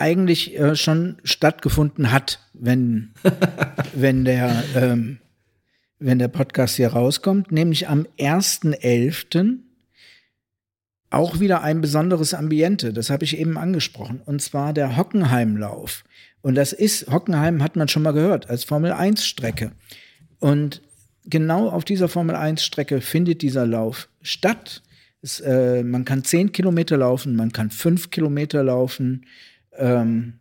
[0.00, 3.12] eigentlich äh, schon stattgefunden hat, wenn,
[3.94, 5.18] wenn, der, ähm,
[5.98, 9.58] wenn der Podcast hier rauskommt, nämlich am 1.11.
[11.10, 16.04] auch wieder ein besonderes Ambiente, das habe ich eben angesprochen, und zwar der Hockenheimlauf.
[16.42, 19.72] Und das ist, Hockenheim hat man schon mal gehört, als Formel-1-Strecke.
[20.38, 20.80] Und
[21.26, 24.82] genau auf dieser Formel-1-Strecke findet dieser Lauf statt.
[25.20, 29.26] Es, äh, man kann 10 Kilometer laufen, man kann 5 Kilometer laufen.
[29.76, 30.34] Ähm,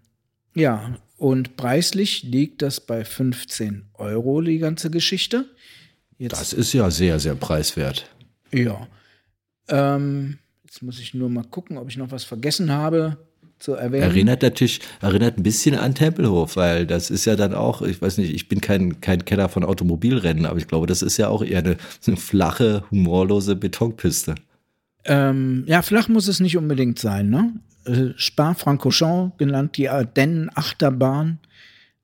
[0.56, 5.46] ja, und preislich liegt das bei 15 Euro, die ganze Geschichte.
[6.18, 8.10] Jetzt, Das ist ja sehr, sehr preiswert.
[8.52, 8.88] ja.
[9.72, 13.18] Ähm, jetzt muss ich nur mal gucken, ob ich noch was vergessen habe
[13.60, 14.04] zu erwähnen.
[14.04, 18.18] Erinnert natürlich, erinnert ein bisschen an Tempelhof, weil das ist ja dann auch, ich weiß
[18.18, 21.44] nicht, ich bin kein, kein Kenner von Automobilrennen, aber ich glaube, das ist ja auch
[21.44, 21.78] eher eine,
[22.08, 24.36] eine flache, humorlose Betonpiste.
[25.06, 27.54] Ähm, ja, flach muss es nicht unbedingt sein, ne?
[27.90, 31.40] Äh, Spa-Francorchamps, genannt die Ardennen-Achterbahn.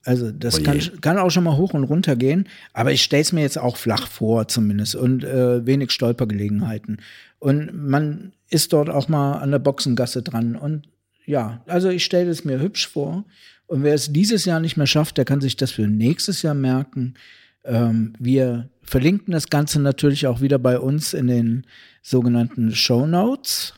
[0.03, 0.63] Also das Oje.
[0.63, 3.57] kann, kann auch schon mal hoch und runter gehen, aber ich stelle es mir jetzt
[3.57, 6.97] auch flach vor zumindest und äh, wenig Stolpergelegenheiten.
[7.39, 10.55] Und man ist dort auch mal an der Boxengasse dran.
[10.55, 10.87] Und
[11.25, 13.25] ja, also ich stelle es mir hübsch vor.
[13.67, 16.53] Und wer es dieses Jahr nicht mehr schafft, der kann sich das für nächstes Jahr
[16.53, 17.15] merken.
[17.63, 21.65] Ähm, wir verlinken das Ganze natürlich auch wieder bei uns in den
[22.03, 23.73] sogenannten Show Notes.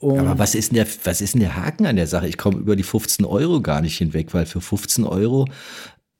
[0.00, 2.28] Und Aber was ist, denn der, was ist denn der Haken an der Sache?
[2.28, 5.46] Ich komme über die 15 Euro gar nicht hinweg, weil für 15 Euro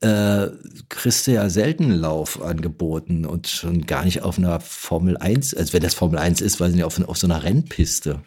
[0.01, 0.47] äh,
[0.89, 5.73] kriegst du ja selten Lauf angeboten und schon gar nicht auf einer Formel 1, also
[5.73, 8.21] wenn das Formel 1 ist, weiß ich nicht, auf, auf so einer Rennpiste.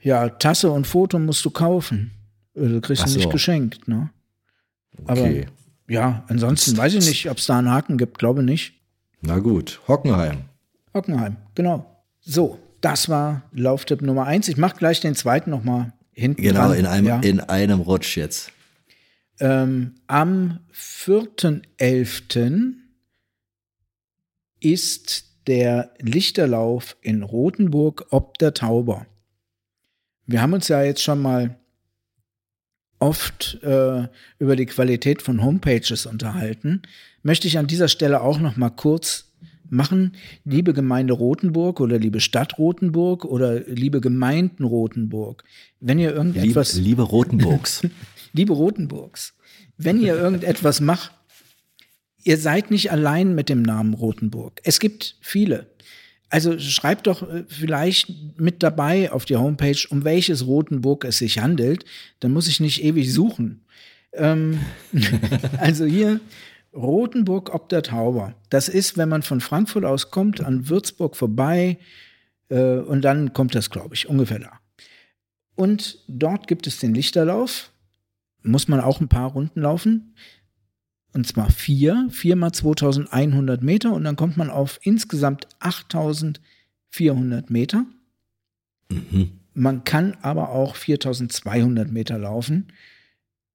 [0.00, 2.12] ja, Tasse und Foto musst du kaufen.
[2.54, 3.28] Du kriegst Ach ihn nicht so.
[3.30, 4.10] geschenkt, ne?
[5.06, 5.46] Aber Okay.
[5.88, 8.74] ja, ansonsten weiß ich nicht, ob es da einen Haken gibt, glaube nicht.
[9.20, 10.42] Na gut, Hockenheim.
[10.94, 12.02] Hockenheim, genau.
[12.20, 14.48] So, das war Lauftipp Nummer eins.
[14.48, 16.78] Ich mache gleich den zweiten noch mal hinten Genau, dran.
[16.78, 17.20] in einem, ja.
[17.20, 18.52] in einem Rutsch jetzt.
[19.40, 22.74] Ähm, am 4.11.
[24.60, 29.06] ist der Lichterlauf in Rothenburg ob der Tauber.
[30.26, 31.56] Wir haben uns ja jetzt schon mal
[32.98, 34.08] oft äh,
[34.38, 36.82] über die Qualität von Homepages unterhalten,
[37.22, 39.27] möchte ich an dieser Stelle auch noch mal kurz
[39.70, 40.14] machen,
[40.44, 45.44] liebe Gemeinde Rothenburg oder liebe Stadt Rothenburg oder liebe Gemeinden Rothenburg,
[45.80, 47.82] wenn ihr irgendetwas, Liebe, liebe Rotenburgs.
[48.32, 49.34] liebe Rothenburgs,
[49.76, 51.12] wenn ihr irgendetwas macht,
[52.24, 54.60] ihr seid nicht allein mit dem Namen Rothenburg.
[54.64, 55.66] Es gibt viele.
[56.30, 61.38] Also schreibt doch äh, vielleicht mit dabei auf die Homepage, um welches Rotenburg es sich
[61.38, 61.84] handelt.
[62.20, 63.64] Dann muss ich nicht ewig suchen.
[64.12, 64.60] Ähm,
[65.58, 66.20] also hier
[66.78, 68.34] Rotenburg ob der Tauber.
[68.50, 71.78] Das ist, wenn man von Frankfurt aus kommt, an Würzburg vorbei
[72.48, 74.52] äh, und dann kommt das, glaube ich, ungefähr da.
[75.54, 77.70] Und dort gibt es den Lichterlauf.
[78.42, 80.14] Muss man auch ein paar Runden laufen.
[81.12, 87.86] Und zwar vier, vier mal 2100 Meter und dann kommt man auf insgesamt 8400 Meter.
[89.54, 92.68] Man kann aber auch 4200 Meter laufen.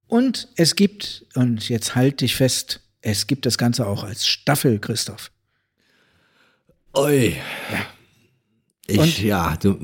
[0.08, 4.80] Und es gibt, und jetzt halt dich fest, es gibt das Ganze auch als Staffel,
[4.80, 5.32] Christoph.
[6.96, 7.36] Ui.
[8.88, 9.78] Ich, Und- ja, du,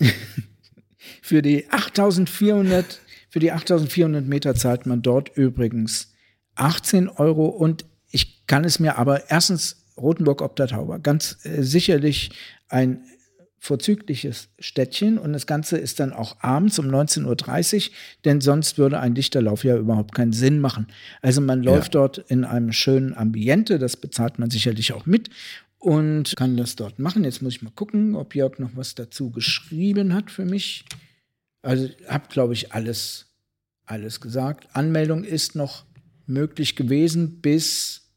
[1.22, 3.00] Für die 8400,
[3.30, 6.12] für die 8400 Meter zahlt man dort übrigens
[6.54, 11.62] 18 Euro und ich kann es mir aber erstens Rotenburg ob der Tauber ganz äh,
[11.62, 12.30] sicherlich
[12.68, 13.04] ein
[13.58, 17.94] vorzügliches Städtchen und das Ganze ist dann auch abends um 19.30 Uhr,
[18.24, 20.86] denn sonst würde ein Lichterlauf ja überhaupt keinen Sinn machen.
[21.22, 25.30] Also man läuft dort in einem schönen Ambiente, das bezahlt man sicherlich auch mit
[25.78, 27.24] und kann das dort machen.
[27.24, 30.84] Jetzt muss ich mal gucken, ob Jörg noch was dazu geschrieben hat für mich.
[31.62, 33.26] Also habe, glaube ich, alles,
[33.84, 34.68] alles gesagt.
[34.72, 35.84] Anmeldung ist noch
[36.26, 38.08] möglich gewesen bis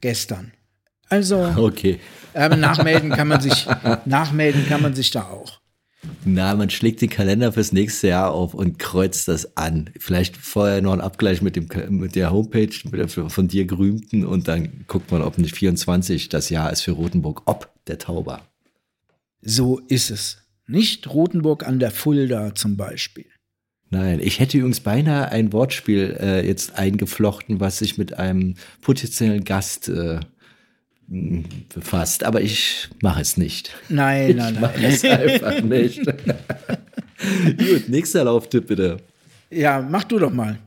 [0.00, 0.52] gestern.
[1.08, 2.00] Also, okay.
[2.34, 3.66] aber nachmelden kann man sich,
[4.04, 5.60] nachmelden kann man sich da auch.
[6.24, 9.90] Na, man schlägt den Kalender fürs nächste Jahr auf und kreuzt das an.
[9.98, 14.24] Vielleicht vorher noch ein Abgleich mit, dem, mit der Homepage mit der von dir gerühmten
[14.24, 18.42] und dann guckt man, ob nicht 24 das Jahr ist für Rotenburg, ob der Tauber.
[19.42, 20.38] So ist es.
[20.66, 23.26] Nicht Rotenburg an der Fulda zum Beispiel.
[23.90, 29.44] Nein, ich hätte übrigens beinahe ein Wortspiel äh, jetzt eingeflochten, was sich mit einem potenziellen
[29.44, 30.20] Gast äh,
[31.08, 33.74] befasst, aber ich mache es nicht.
[33.88, 34.60] Nein, nein, Ich nein.
[34.60, 36.04] mache es einfach nicht.
[37.58, 38.98] Gut, nächster Lauftipp bitte.
[39.50, 40.58] Ja, mach du doch mal.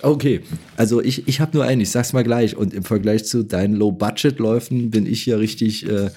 [0.00, 0.40] Okay,
[0.76, 2.56] also ich, ich habe nur einen, ich sag's mal gleich.
[2.56, 6.10] Und im Vergleich zu deinen Low-Budget-Läufen bin ich ja richtig, äh,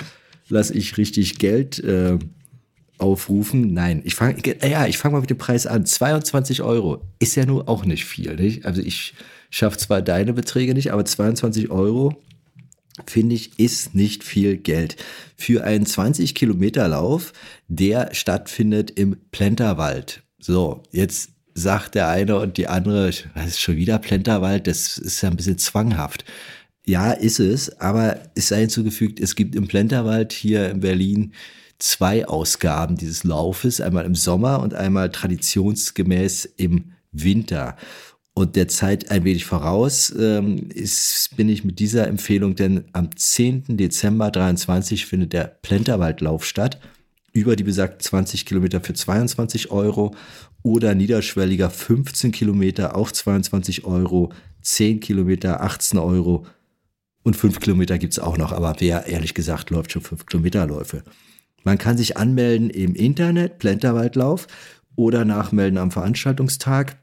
[0.50, 2.18] lass ich richtig Geld äh,
[2.98, 3.74] aufrufen.
[3.74, 5.86] Nein, ich fange, ja, ich fange mal mit dem Preis an.
[5.86, 8.36] 22 Euro ist ja nur auch nicht viel.
[8.38, 8.66] Nicht?
[8.66, 9.14] Also ich
[9.52, 12.16] schaffe zwar deine Beträge nicht, aber 22 Euro
[13.06, 14.96] finde ich, ist nicht viel Geld.
[15.36, 17.34] Für einen 20 Kilometer Lauf,
[17.68, 20.24] der stattfindet im Plenterwald.
[20.40, 24.68] So, jetzt sagt der eine und die andere, was ist schon wieder Plenterwald?
[24.68, 26.26] Das ist ja ein bisschen zwanghaft.
[26.86, 31.34] Ja, ist es, aber es sei hinzugefügt, es gibt im Plenterwald hier in Berlin
[31.80, 37.76] zwei Ausgaben dieses Laufes, einmal im Sommer und einmal traditionsgemäß im Winter.
[38.38, 43.16] Und der Zeit ein wenig voraus ähm, ist, bin ich mit dieser Empfehlung, denn am
[43.16, 43.78] 10.
[43.78, 46.82] Dezember 23 findet der Plenterwaldlauf statt.
[47.32, 50.14] Über die besagten 20 Kilometer für 22 Euro
[50.64, 54.34] oder niederschwelliger 15 Kilometer auch 22 Euro,
[54.64, 56.46] 10 Kilometer 18 Euro
[57.24, 58.52] und 5 Kilometer gibt's auch noch.
[58.52, 61.04] Aber wer ehrlich gesagt läuft schon 5 Kilometerläufe.
[61.64, 64.48] Man kann sich anmelden im Internet, Plenterwaldlauf,
[64.98, 66.98] oder nachmelden am Veranstaltungstag.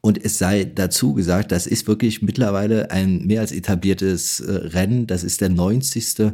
[0.00, 5.06] Und es sei dazu gesagt, das ist wirklich mittlerweile ein mehr als etabliertes äh, Rennen.
[5.06, 6.32] Das ist der 90.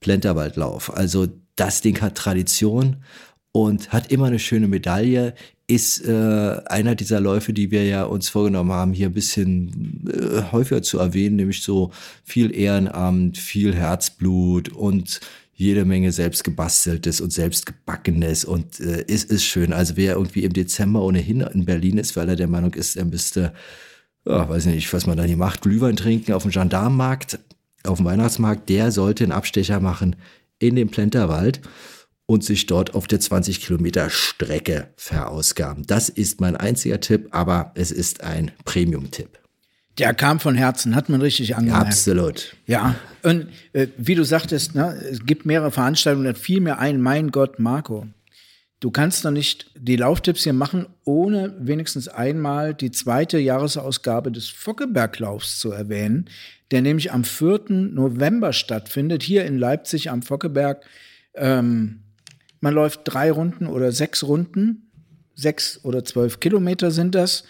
[0.00, 0.96] Plenterwaldlauf.
[0.96, 2.96] Also das Ding hat Tradition
[3.52, 5.34] und hat immer eine schöne Medaille.
[5.66, 10.52] Ist äh, einer dieser Läufe, die wir ja uns vorgenommen haben, hier ein bisschen äh,
[10.52, 11.92] häufiger zu erwähnen, nämlich so
[12.24, 15.20] viel Ehrenamt, viel Herzblut und
[15.60, 19.72] jede Menge selbstgebasteltes und selbstgebackenes und äh, es ist schön.
[19.74, 23.04] Also wer irgendwie im Dezember ohnehin in Berlin ist, weil er der Meinung ist, er
[23.04, 23.52] müsste,
[24.26, 27.38] ja, weiß nicht, was man da hier macht, Glühwein trinken auf dem Gendarmenmarkt,
[27.84, 30.16] auf dem Weihnachtsmarkt, der sollte einen Abstecher machen
[30.58, 31.60] in den Plenterwald
[32.24, 35.86] und sich dort auf der 20 Kilometer Strecke verausgaben.
[35.86, 39.39] Das ist mein einziger Tipp, aber es ist ein Premium-Tipp.
[40.00, 41.86] Der kam von Herzen, hat man richtig angemerkt.
[41.86, 42.56] Absolut.
[42.66, 47.00] Ja, und äh, wie du sagtest, ne, es gibt mehrere Veranstaltungen, da fiel mir ein,
[47.00, 48.06] mein Gott, Marco,
[48.80, 54.48] du kannst doch nicht die Lauftipps hier machen, ohne wenigstens einmal die zweite Jahresausgabe des
[54.48, 56.30] Fockeberglaufs zu erwähnen,
[56.70, 57.64] der nämlich am 4.
[57.68, 60.82] November stattfindet, hier in Leipzig am Fockeberg.
[61.34, 62.04] Ähm,
[62.60, 64.90] man läuft drei Runden oder sechs Runden,
[65.34, 67.44] sechs oder zwölf Kilometer sind das.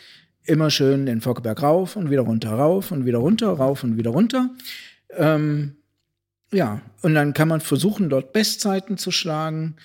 [0.51, 4.11] Immer schön den Fockeberg rauf und wieder runter, rauf und wieder runter, rauf und wieder
[4.11, 4.51] runter.
[5.16, 5.76] Ähm,
[6.53, 9.76] ja, und dann kann man versuchen, dort Bestzeiten zu schlagen.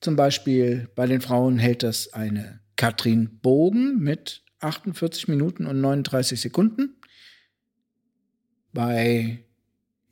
[0.00, 6.40] Zum Beispiel bei den Frauen hält das eine Katrin Bogen mit 48 Minuten und 39
[6.40, 6.96] Sekunden.
[8.72, 9.44] Bei,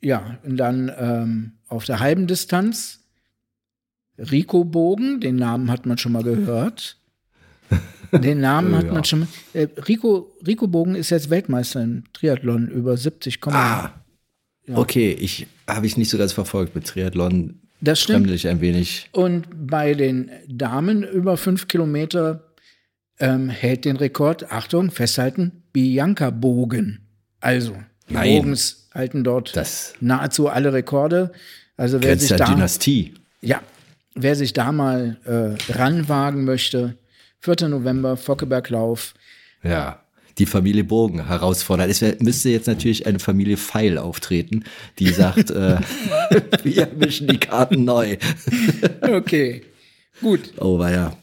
[0.01, 2.99] ja, und dann ähm, auf der halben Distanz
[4.17, 6.97] Rico Bogen, den Namen hat man schon mal gehört.
[8.13, 8.93] Den Namen hat Ja.
[8.93, 9.27] man schon mal.
[9.53, 13.91] Äh, Rico, Rico Bogen ist jetzt Weltmeister im Triathlon über 70, Ah,
[14.73, 17.59] okay, ich habe ich nicht so ganz verfolgt mit Triathlon.
[17.81, 18.29] Das stimmt.
[18.31, 19.09] Ich ein wenig.
[19.11, 22.53] Und bei den Damen über fünf Kilometer
[23.19, 26.99] ähm, hält den Rekord, Achtung, festhalten, Bianca Bogen.
[27.41, 27.75] Also,
[28.09, 28.37] die Nein.
[28.37, 31.31] Bogens halten dort Das nahezu alle Rekorde.
[31.75, 33.15] Also wer sich da, Dynastie.
[33.41, 33.61] ja,
[34.15, 36.95] wer sich da mal äh, ranwagen möchte,
[37.43, 37.67] 4.
[37.67, 39.13] November, Fockeberglauf.
[39.63, 39.99] Ja.
[40.39, 41.91] Die Familie Bogen herausfordern.
[41.91, 44.63] Es müsste jetzt natürlich eine Familie Pfeil auftreten,
[44.97, 45.77] die sagt, äh,
[46.63, 48.17] wir mischen die Karten neu.
[49.01, 49.61] Okay,
[50.21, 50.53] gut.
[50.57, 51.15] Oh, war ja.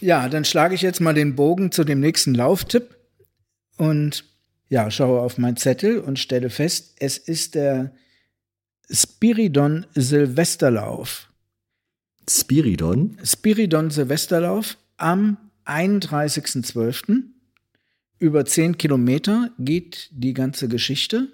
[0.00, 2.94] Ja, dann schlage ich jetzt mal den Bogen zu dem nächsten Lauftipp
[3.78, 4.24] und
[4.68, 7.92] ja, schaue auf meinen Zettel und stelle fest, es ist der
[8.88, 11.28] Spiridon Silvesterlauf.
[12.30, 13.18] Spiridon.
[13.24, 17.22] Spiridon Silvesterlauf am 31.12.
[18.18, 21.28] Über 10 Kilometer geht die ganze Geschichte.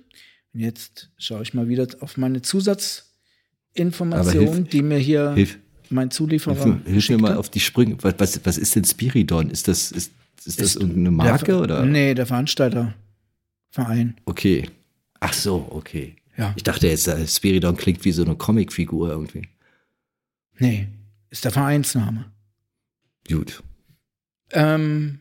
[0.55, 5.59] Und jetzt schaue ich mal wieder auf meine Zusatzinformation, hilf- die mir hier hilf-
[5.91, 7.97] mein Zulieferer Hilf, hilf mir mal auf die Sprünge.
[8.03, 9.51] Was, was, was ist denn Spiridon?
[9.51, 10.13] Ist das, ist,
[10.45, 11.85] ist das Ist irgendeine Marke der, oder?
[11.85, 14.17] Nee, der Veranstalterverein.
[14.25, 14.71] Okay.
[15.21, 16.17] Ach so, okay.
[16.37, 16.53] Ja.
[16.57, 19.49] Ich dachte jetzt, äh, Spiridon klingt wie so eine Comicfigur irgendwie.
[20.59, 20.89] Nee,
[21.31, 22.27] ist der Vereinsname.
[23.29, 23.63] Gut.
[24.53, 25.21] Ähm,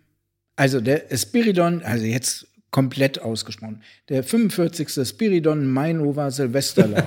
[0.55, 5.07] also der Spiridon, also jetzt komplett ausgesprochen, der 45.
[5.07, 7.05] Spiridon Mainova Silvesterlauf.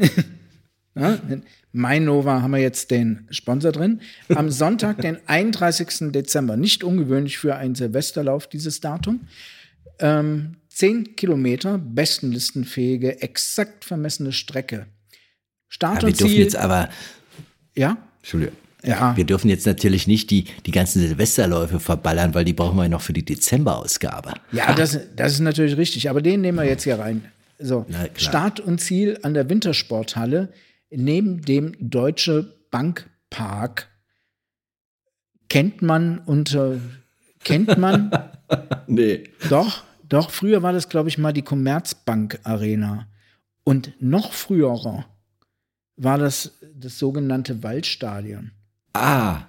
[0.94, 4.00] ja, in Mainova haben wir jetzt den Sponsor drin.
[4.34, 6.12] Am Sonntag, den 31.
[6.12, 9.20] Dezember, nicht ungewöhnlich für einen Silvesterlauf, dieses Datum.
[9.98, 14.86] Ähm, 10 Kilometer, bestenlistenfähige, exakt vermessene Strecke.
[15.68, 16.42] Start Aber wir und dürfen Ziel.
[16.42, 16.88] jetzt aber,
[17.76, 18.56] ja, Entschuldigung.
[18.84, 19.16] Ja.
[19.16, 22.88] Wir dürfen jetzt natürlich nicht die, die ganzen Silvesterläufe verballern, weil die brauchen wir ja
[22.88, 24.32] noch für die Dezemberausgabe.
[24.52, 27.24] Ja, das, das ist natürlich richtig, aber den nehmen wir jetzt hier rein.
[27.58, 27.84] So.
[28.14, 30.50] Start und Ziel an der Wintersporthalle
[30.90, 33.88] neben dem Deutsche Bankpark
[35.48, 36.80] kennt man unter
[37.44, 38.10] kennt man
[38.86, 39.24] Nee.
[39.48, 43.08] doch doch früher war das glaube ich mal die Commerzbank Arena
[43.62, 45.04] und noch früher
[45.96, 48.52] war das das sogenannte Waldstadion
[48.92, 49.46] Ah,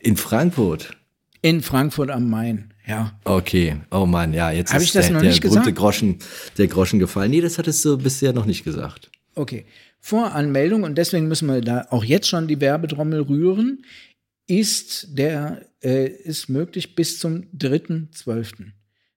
[0.00, 0.96] in Frankfurt.
[1.42, 2.74] in Frankfurt am Main.
[2.86, 5.60] Ja, Okay, oh Mann, ja, jetzt Hab ist ich das der, noch der nicht berühmte
[5.72, 5.76] gesagt?
[5.78, 6.18] Groschen,
[6.56, 7.30] der Groschen gefallen.
[7.30, 9.10] Nee, das hattest du bisher noch nicht gesagt.
[9.34, 9.66] Okay.
[10.00, 13.84] Voranmeldung, und deswegen müssen wir da auch jetzt schon die Werbetrommel rühren,
[14.46, 18.72] ist der, äh, ist möglich bis zum 3.12.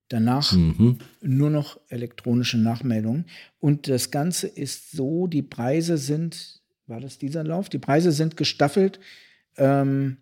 [0.10, 0.98] Danach Mhm.
[1.22, 3.26] nur noch elektronische Nachmeldungen.
[3.60, 7.70] Und das Ganze ist so, die Preise sind, war das dieser Lauf?
[7.70, 9.00] Die Preise sind gestaffelt
[9.58, 10.18] ähm,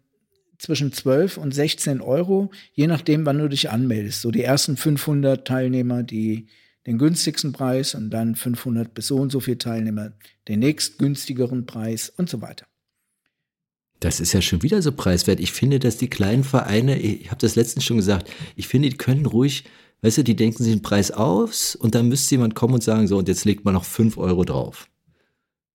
[0.57, 4.21] zwischen 12 und 16 Euro, je nachdem, wann du dich anmeldest.
[4.21, 6.47] So die ersten 500 Teilnehmer, die
[6.85, 10.13] den günstigsten Preis und dann 500 bis so und so viele Teilnehmer
[10.47, 12.65] den nächstgünstigeren Preis und so weiter.
[13.99, 15.39] Das ist ja schon wieder so preiswert.
[15.39, 18.97] Ich finde, dass die kleinen Vereine, ich habe das letztens schon gesagt, ich finde, die
[18.97, 19.65] können ruhig,
[20.01, 23.07] weißt du, die denken sich einen Preis aus und dann müsste jemand kommen und sagen,
[23.07, 24.87] so, und jetzt legt man noch 5 Euro drauf.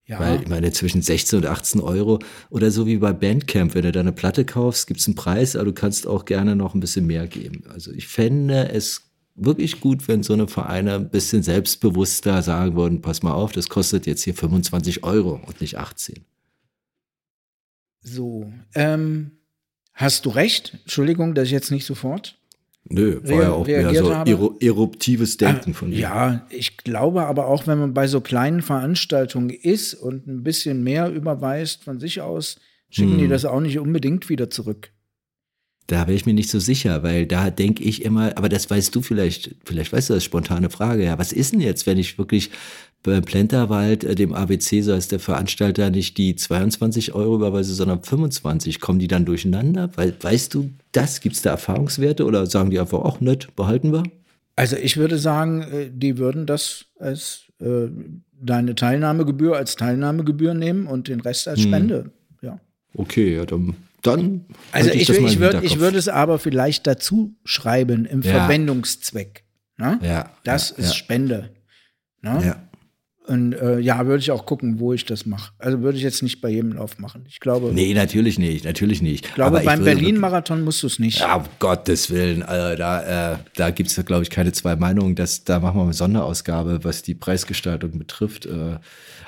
[0.07, 2.19] Ja, Weil ich meine, zwischen 16 und 18 Euro
[2.51, 5.65] oder so wie bei Bandcamp, wenn du da eine Platte kaufst, gibt's einen Preis, aber
[5.67, 7.65] du kannst auch gerne noch ein bisschen mehr geben.
[7.71, 13.01] Also ich fände es wirklich gut, wenn so eine Vereine ein bisschen selbstbewusster sagen würden,
[13.01, 16.25] pass mal auf, das kostet jetzt hier 25 Euro und nicht 18.
[18.03, 18.53] so.
[18.75, 19.39] Ähm,
[19.95, 20.79] hast du recht?
[20.83, 22.39] Entschuldigung, dass ich jetzt nicht sofort
[22.87, 24.31] Nö, war ja auch mehr so habe?
[24.31, 26.01] eru eruptives Denken von dir.
[26.01, 30.83] Ja, ich glaube aber auch, wenn man bei so kleinen Veranstaltungen ist und ein bisschen
[30.83, 32.61] mehr überweist von sich aus,
[32.91, 33.19] schicken Hm.
[33.19, 34.94] die das auch nicht unbedingt wieder zurück.
[35.87, 38.95] Da wäre ich mir nicht so sicher, weil da denke ich immer, aber das weißt
[38.95, 42.17] du vielleicht, vielleicht weißt du das, spontane Frage, ja, was ist denn jetzt, wenn ich
[42.17, 42.51] wirklich
[43.03, 48.03] beim Plenterwald, äh, dem ABC, so heißt der Veranstalter, nicht die 22 Euro überweise, sondern
[48.03, 49.91] 25, kommen die dann durcheinander?
[49.97, 51.21] Weil, weißt du das?
[51.21, 54.05] Gibt es da Erfahrungswerte oder sagen die einfach, ach nett, behalten wir?
[54.57, 57.89] Also ich würde sagen, äh, die würden das als äh,
[58.41, 61.51] deine Teilnahmegebühr als Teilnahmegebühr nehmen und den Rest Hm.
[61.53, 62.11] als Spende.
[62.41, 62.59] Ja.
[62.95, 63.75] Okay, ja, dann
[64.07, 64.47] dann.
[64.73, 68.33] Also ich, ich würde ich würde es aber vielleicht dazu schreiben im Ja.
[68.33, 69.45] Verwendungszweck.
[69.77, 69.99] Ne?
[70.03, 70.97] Ja, Das ja, ist.
[70.97, 71.51] Spende.
[72.23, 72.57] Ne?
[73.27, 75.53] Und äh, ja, würde ich auch gucken, wo ich das mache.
[75.59, 77.25] Also würde ich jetzt nicht bei jedem Lauf machen.
[77.27, 79.25] Ich glaube, Nee, natürlich nicht, natürlich nicht.
[79.25, 81.21] ich glaube Aber beim Berlin-Marathon musst du es nicht.
[81.21, 85.15] Ja, um Gottes Willen, also da, äh, da gibt es, glaube ich, keine zwei Meinungen.
[85.15, 88.45] Das, da machen wir eine Sonderausgabe, was die Preisgestaltung betrifft.
[88.45, 88.77] Äh,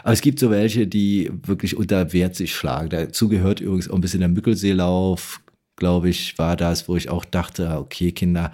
[0.03, 2.90] aber es gibt so welche, die wirklich unter Wert sich schlagen.
[2.90, 5.40] Dazu gehört übrigens auch ein bisschen der Mückelseelauf,
[5.76, 8.53] glaube ich, war das, wo ich auch dachte, ah, okay, Kinder,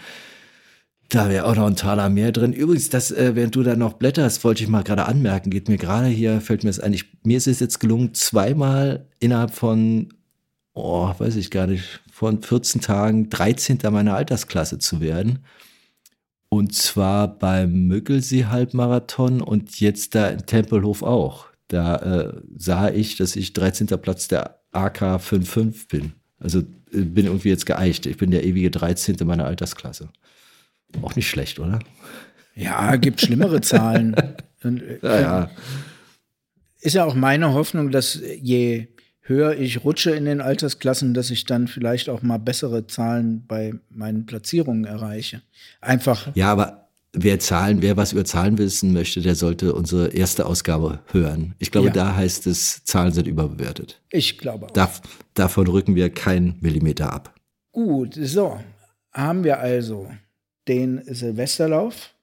[1.14, 2.52] da wäre auch noch ein Taler mehr drin.
[2.52, 5.78] Übrigens, das, äh, während du da noch blätterst, wollte ich mal gerade anmerken, geht mir
[5.78, 10.08] gerade hier, fällt mir das ein, mir ist es jetzt gelungen, zweimal innerhalb von
[10.74, 13.78] oh, weiß ich gar nicht, von 14 Tagen 13.
[13.90, 15.40] meiner Altersklasse zu werden.
[16.48, 21.46] Und zwar beim Müggelsee-Halbmarathon und jetzt da in Tempelhof auch.
[21.68, 23.86] Da äh, sah ich, dass ich 13.
[23.86, 26.12] Platz der AK 55 bin.
[26.38, 26.60] Also
[26.92, 28.04] äh, bin irgendwie jetzt geeicht.
[28.04, 29.16] Ich bin der ewige 13.
[29.24, 30.10] meiner Altersklasse.
[31.00, 31.78] Auch nicht schlecht, oder?
[32.54, 34.14] Ja, gibt schlimmere Zahlen.
[34.64, 35.50] Äh, Ja, ja.
[36.80, 38.86] Ist ja auch meine Hoffnung, dass je
[39.22, 43.72] höher ich rutsche in den Altersklassen, dass ich dann vielleicht auch mal bessere Zahlen bei
[43.90, 45.42] meinen Platzierungen erreiche.
[45.80, 50.46] Einfach, Ja, aber wer Zahlen, wer was über Zahlen wissen möchte, der sollte unsere erste
[50.46, 51.56] Ausgabe hören.
[51.58, 51.92] Ich glaube, Ja.
[51.94, 54.00] da heißt es, Zahlen sind überbewertet.
[54.10, 54.70] ich glaube auch.
[54.70, 55.00] Dav
[55.34, 57.34] davon rücken wir keinen Millimeter ab.
[57.72, 58.60] Gut, so.
[59.12, 60.08] Haben wir also
[60.68, 62.14] den Silvesterlauf.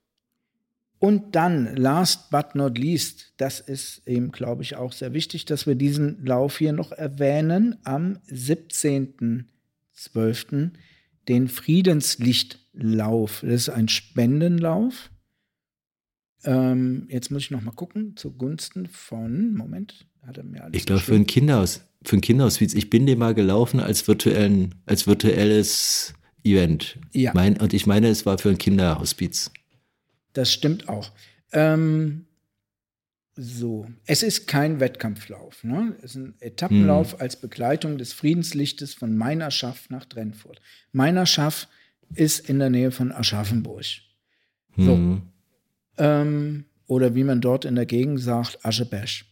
[1.00, 5.66] Und dann, last but not least, das ist eben, glaube ich, auch sehr wichtig, dass
[5.66, 10.72] wir diesen Lauf hier noch erwähnen, am 17.12.
[11.30, 13.40] den Friedenslichtlauf.
[13.42, 15.10] Das ist ein Spendenlauf.
[16.44, 20.86] Ähm, jetzt muss ich noch mal gucken, zugunsten von, Moment, hat er mir alles Ich
[20.86, 25.08] glaube, für ein Kinderhaus, für ein Kinderhospiz, ich bin dem mal gelaufen als virtuellen, als
[25.08, 26.14] virtuelles
[26.44, 26.98] Event.
[27.12, 27.32] Ja.
[27.34, 29.52] Mein, und ich meine, es war für ein Kinderhospiz.
[30.34, 31.12] Das stimmt auch.
[31.52, 32.26] Ähm,
[33.36, 35.64] so, es ist kein Wettkampflauf.
[35.64, 35.96] Ne?
[36.00, 40.62] Es ist ein Etappenlauf als Begleitung des Friedenslichtes von Meinerschaff nach Trennfurt.
[40.92, 41.68] Meinerschaff
[42.16, 43.86] ist in der Nähe von Aschaffenburg.
[44.76, 44.94] So.
[44.94, 45.22] Hm.
[45.98, 49.29] Ähm, oder wie man dort in der Gegend sagt, Aschebesch.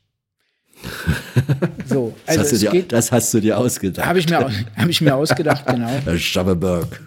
[1.86, 4.05] so, Das, also hast du es dir, geht, das hast du dir ausgedacht.
[4.05, 4.39] habe ich, mir
[4.75, 5.89] hab ich mir ausgedacht, genau.
[5.89, 7.01] Herr Schabberberg.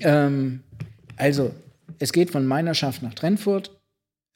[0.00, 0.60] Ähm,
[1.16, 1.54] also,
[1.98, 3.70] es geht von Meinerschaft nach Trennfurt.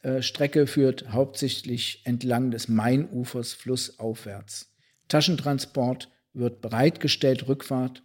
[0.02, 4.72] Äh, Strecke führt hauptsächlich entlang des Mainufers flussaufwärts.
[5.08, 8.02] Taschentransport wird bereitgestellt, Rückfahrt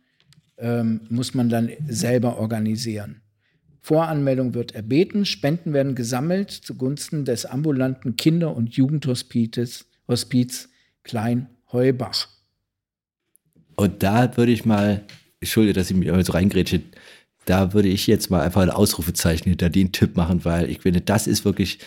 [0.58, 3.22] ähm, muss man dann selber organisieren.
[3.82, 10.70] Voranmeldung wird erbeten, Spenden werden gesammelt zugunsten des ambulanten Kinder- und Jugendhospizes Hospiz
[11.04, 12.28] Klein-Heubach.
[13.76, 15.04] Und da würde ich mal,
[15.40, 16.82] entschuldige, dass ich mich so reingrätsche,
[17.46, 21.02] da würde ich jetzt mal einfach ein Ausrufezeichen hinter den Tipp machen, weil ich finde,
[21.02, 21.80] das ist wirklich,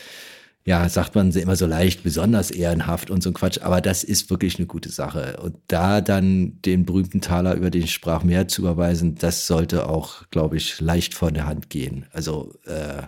[0.65, 4.31] ja, sagt man immer so leicht, besonders ehrenhaft und so ein Quatsch, aber das ist
[4.31, 5.39] wirklich eine gute Sache.
[5.41, 9.89] Und da dann den berühmten Taler, über den ich sprach, mehr zu überweisen, das sollte
[9.89, 12.07] auch, glaube ich, leicht von der Hand gehen.
[12.13, 13.03] Also, äh,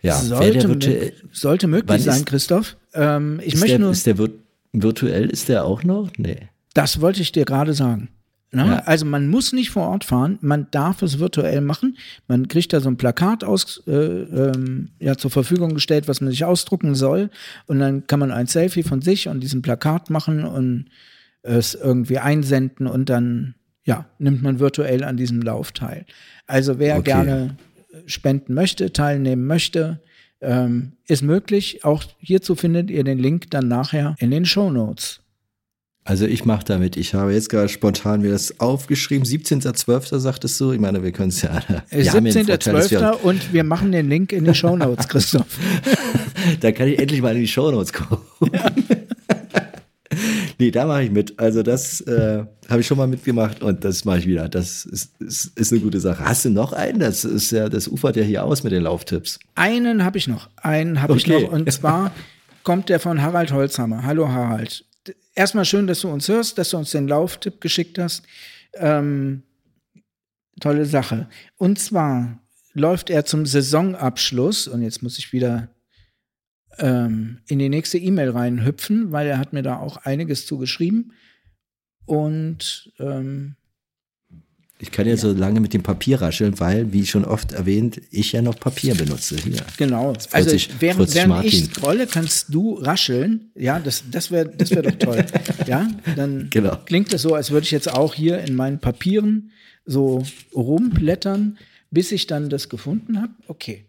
[0.00, 2.76] ja, Sollte, virtuell, sollte möglich sein, ist- Christoph.
[2.94, 3.90] Ähm, ich möchte der, nur.
[3.90, 4.30] ist der vir
[4.72, 6.10] virtuell, ist der auch noch?
[6.16, 6.48] Nee.
[6.74, 8.08] Das wollte ich dir gerade sagen.
[8.50, 8.64] Ne?
[8.66, 8.78] Ja.
[8.86, 11.98] Also man muss nicht vor Ort fahren, man darf es virtuell machen.
[12.28, 16.30] Man kriegt da so ein Plakat aus, äh, ähm, ja, zur Verfügung gestellt, was man
[16.30, 17.30] sich ausdrucken soll.
[17.66, 20.86] Und dann kann man ein Selfie von sich und diesem Plakat machen und
[21.42, 23.54] es irgendwie einsenden und dann
[23.84, 26.04] ja, nimmt man virtuell an diesem Lauf teil.
[26.46, 27.04] Also wer Okay.
[27.04, 27.56] gerne
[28.06, 30.00] spenden möchte, teilnehmen möchte,
[30.40, 31.84] ähm, ist möglich.
[31.84, 35.20] Auch hierzu findet ihr den Link dann nachher in den Show Notes.
[36.04, 40.18] Also ich mache damit, ich habe jetzt gerade spontan mir das aufgeschrieben, 17.12.
[40.18, 41.60] sagtest du, ich meine, wir können es ja,
[41.90, 43.12] wir haben ja den Vorteil, dass wir- 17.12.
[43.24, 45.58] und wir machen den Link in die Show Notes, Christoph.
[46.60, 48.22] da kann ich endlich mal in die Shownotes kommen.
[50.58, 51.38] nee, da mache ich mit.
[51.38, 54.48] Also das äh, habe ich schon mal mitgemacht und das mache ich wieder.
[54.48, 56.24] Das ist, ist, ist eine gute Sache.
[56.24, 56.98] Hast du noch einen?
[56.98, 59.38] Das ist ja, das ufert ja hier aus mit den Lauftipps.
[59.54, 60.48] Einen habe ich noch.
[60.56, 61.44] Einen habe ich Okay.
[61.44, 61.52] noch.
[61.52, 62.12] Und zwar
[62.64, 64.02] kommt der von Harald Holzhammer.
[64.04, 64.84] Hallo Harald.
[65.34, 68.24] Erstmal schön, dass du uns hörst, dass du uns den Lauftipp geschickt hast.
[68.74, 69.42] Ähm,
[70.60, 71.28] tolle Sache.
[71.56, 72.40] Und zwar
[72.74, 75.68] läuft er zum Saisonabschluss, und jetzt muss ich wieder
[76.78, 81.12] ähm, in die nächste E-Mail reinhüpfen, weil er hat mir da auch einiges zugeschrieben.
[82.06, 83.56] Und ähm,
[84.78, 88.32] Ich kann ja, so lange mit dem Papier rascheln, weil, wie schon oft erwähnt, ich
[88.32, 89.36] ja noch Papier benutze.
[89.36, 89.60] Hier.
[89.76, 90.14] Genau.
[90.30, 93.50] Also sich- während, während ich scrolle, kannst du rascheln.
[93.54, 95.26] Ja, das, das wäre das wär doch toll.
[95.66, 96.76] ja, dann Genau.
[96.86, 99.50] klingt das so, als würde ich jetzt auch hier in meinen Papieren
[99.84, 100.22] so
[100.54, 101.58] rumblättern,
[101.90, 103.32] bis ich dann das gefunden habe.
[103.48, 103.86] Okay.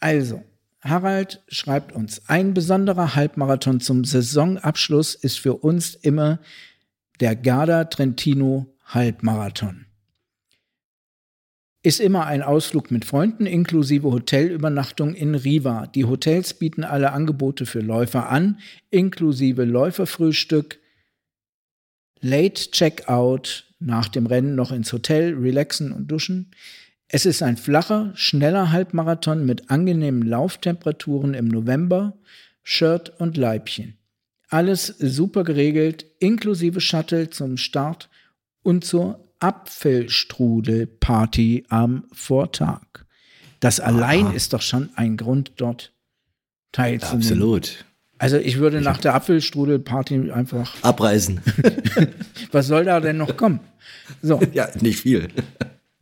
[0.00, 0.42] Also,
[0.84, 6.40] Harald schreibt uns, ein besonderer Halbmarathon zum Saisonabschluss ist für uns immer
[7.20, 9.86] der Garda Trentino Halbmarathon.
[11.82, 15.86] Ist immer ein Ausflug mit Freunden inklusive Hotelübernachtung in Riva.
[15.86, 18.58] Die Hotels bieten alle Angebote für Läufer an,
[18.90, 20.78] inklusive Läuferfrühstück,
[22.20, 26.52] Late Checkout, nach dem Rennen noch ins Hotel, relaxen und duschen.
[27.16, 32.14] Es ist ein flacher, schneller Halbmarathon mit angenehmen Lauftemperaturen im November,
[32.64, 33.96] Shirt und Leibchen.
[34.48, 38.10] Alles super geregelt, inklusive Shuttle zum Start
[38.64, 42.82] und zur Apfelstrudelparty am Vortag.
[43.60, 45.92] Das allein ist doch schon ein Grund, dort
[46.72, 47.22] teilzunehmen.
[47.22, 47.84] Absolut.
[48.18, 51.40] Also ich würde nach der Apfelstrudelparty einfach, Abreisen.
[52.50, 53.60] was soll da denn noch kommen?
[54.20, 55.28] So, ja, nicht viel.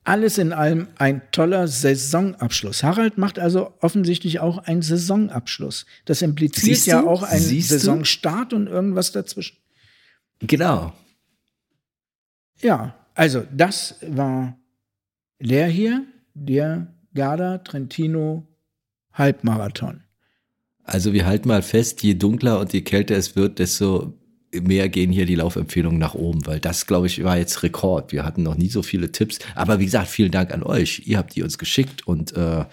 [0.04, 2.82] Alles in allem ein toller Saisonabschluss.
[2.82, 5.86] Harald macht also offensichtlich auch einen Saisonabschluss.
[6.04, 7.08] Das impliziert Siehst ja du?
[7.08, 7.78] auch einen Siehst du?
[7.78, 9.58] Saisonstart und irgendwas dazwischen.
[10.40, 10.92] Genau.
[12.60, 14.58] Ja, also das war
[15.38, 18.46] leer hier, der Garda Trentino
[19.12, 20.02] Halbmarathon.
[20.84, 24.18] Also wir halten mal fest, je dunkler und je kälter es wird, desto
[24.60, 28.12] mehr gehen hier die Laufempfehlungen nach oben, weil das, glaube ich, war jetzt Rekord.
[28.12, 29.38] Wir hatten noch nie so viele Tipps.
[29.54, 31.02] Aber wie gesagt, vielen Dank an euch.
[31.06, 32.64] Ihr habt die uns geschickt und äh,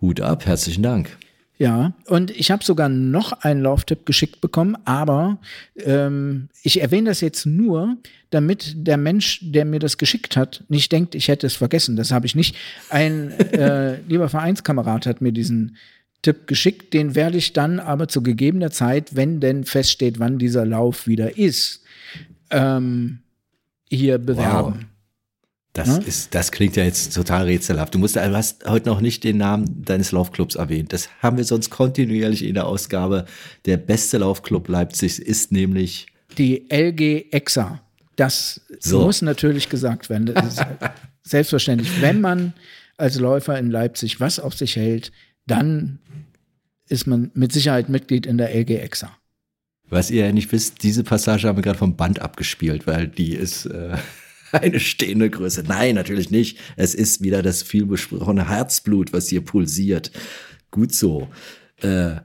[0.00, 1.16] Hut ab, herzlichen Dank.
[1.58, 5.38] Ja, und ich habe sogar noch einen Lauftipp geschickt bekommen, aber
[5.76, 7.96] ähm, ich erwähne das jetzt nur,
[8.30, 11.96] damit der Mensch, der mir das geschickt hat, nicht denkt, ich hätte es vergessen.
[11.96, 12.54] Das habe ich nicht.
[12.90, 15.76] Ein äh, lieber Vereinskamerad hat mir diesen
[16.22, 20.64] Tipp geschickt, den werde ich dann aber zu gegebener Zeit, wenn denn feststeht, wann dieser
[20.66, 21.82] Lauf wieder ist,
[22.50, 23.20] ähm,
[23.88, 24.86] hier bewerben.
[25.74, 25.96] Das, Ja?
[25.98, 27.94] ist, das klingt ja jetzt total rätselhaft.
[27.94, 30.92] Du musst, du hast heute noch nicht den Namen deines Laufclubs erwähnt.
[30.92, 33.26] Das haben wir sonst kontinuierlich in der Ausgabe.
[33.64, 36.06] Der beste Laufclub Leipzigs ist nämlich
[36.36, 37.80] Die LG EXA.
[38.16, 39.02] Das So.
[39.02, 40.34] muss natürlich gesagt werden.
[41.22, 42.00] Selbstverständlich.
[42.00, 42.54] Wenn man
[42.96, 45.12] als Läufer in Leipzig was auf sich hält,
[45.46, 46.00] dann
[46.88, 49.10] ist man mit Sicherheit Mitglied in der LG EXA.
[49.90, 53.34] Was ihr ja nicht wisst, diese Passage haben wir gerade vom Band abgespielt, weil die
[53.34, 53.96] ist äh,
[54.52, 55.64] eine stehende Größe.
[55.66, 56.58] Nein, natürlich nicht.
[56.76, 60.10] Es ist wieder das viel besprochene Herzblut, was hier pulsiert.
[60.70, 61.28] Gut so.
[61.80, 62.16] Äh,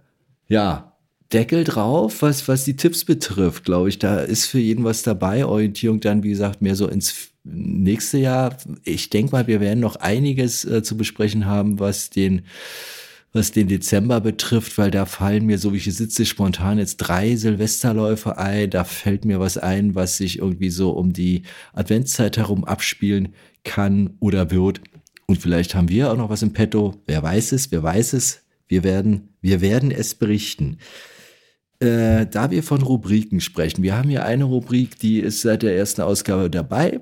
[0.48, 0.94] ja,
[1.32, 3.98] Deckel drauf, was, was die Tipps betrifft, glaube ich.
[3.98, 5.46] Da ist für jeden was dabei.
[5.46, 8.58] Orientierung dann, wie gesagt, mehr so ins nächste Jahr.
[8.84, 12.44] Ich denke mal, wir werden noch einiges äh, zu besprechen haben, was den
[13.34, 16.98] was den Dezember betrifft, weil da fallen mir, so wie ich hier sitze, spontan jetzt
[16.98, 18.70] drei Silvesterläufe ein.
[18.70, 21.42] Da fällt mir was ein, was sich irgendwie so um die
[21.74, 24.82] Adventszeit herum abspielen kann oder wird.
[25.26, 27.02] Und vielleicht haben wir auch noch was im Petto.
[27.08, 28.44] Wer weiß es, wer weiß es.
[28.68, 30.78] Wir werden, wir werden es berichten.
[31.80, 35.76] Äh, da wir von Rubriken sprechen, wir haben hier eine Rubrik, die ist seit der
[35.76, 37.00] ersten Ausgabe dabei.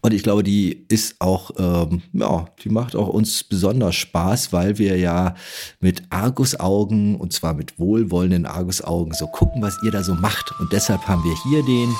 [0.00, 4.78] Und ich glaube, die ist auch, ähm, ja, die macht auch uns besonders Spaß, weil
[4.78, 5.34] wir ja
[5.80, 10.52] mit Argusaugen, und zwar mit wohlwollenden Argusaugen, so gucken, was ihr da so macht.
[10.60, 11.94] Und deshalb haben wir hier den,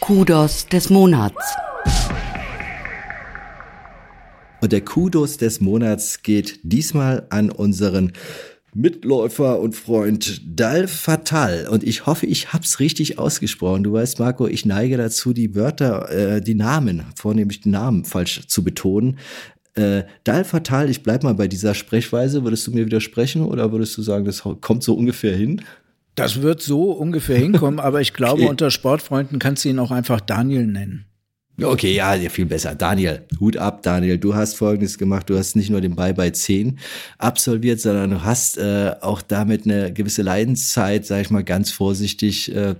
[0.00, 1.44] Kudos des Monats.
[4.60, 8.12] und der Kudos des Monats geht diesmal an unseren
[8.74, 11.66] Mitläufer und Freund Dal Fatal.
[11.68, 13.82] Und ich hoffe, ich hab's richtig ausgesprochen.
[13.82, 18.46] Du weißt, Marco, ich neige dazu, die Wörter, äh, die Namen, vornehmlich die Namen falsch
[18.46, 19.18] zu betonen.
[19.74, 22.44] Äh, Dal Fatal, ich bleib mal bei dieser Sprechweise.
[22.44, 25.62] Würdest du mir widersprechen oder würdest du sagen, das kommt so ungefähr hin?
[26.16, 28.50] Das wird so ungefähr hinkommen, aber ich glaube, Okay.
[28.50, 31.06] unter Sportfreunden kannst du ihn auch einfach Daniel nennen.
[31.62, 32.74] Okay, ja, viel besser.
[32.74, 34.18] Daniel, Hut ab, Daniel.
[34.18, 35.28] Du hast Folgendes gemacht.
[35.28, 36.78] Du hast nicht nur den Bye bei 10
[37.18, 42.54] absolviert, sondern du hast äh, auch damit eine gewisse Leidenszeit, sag ich mal ganz vorsichtig,
[42.54, 42.76] äh,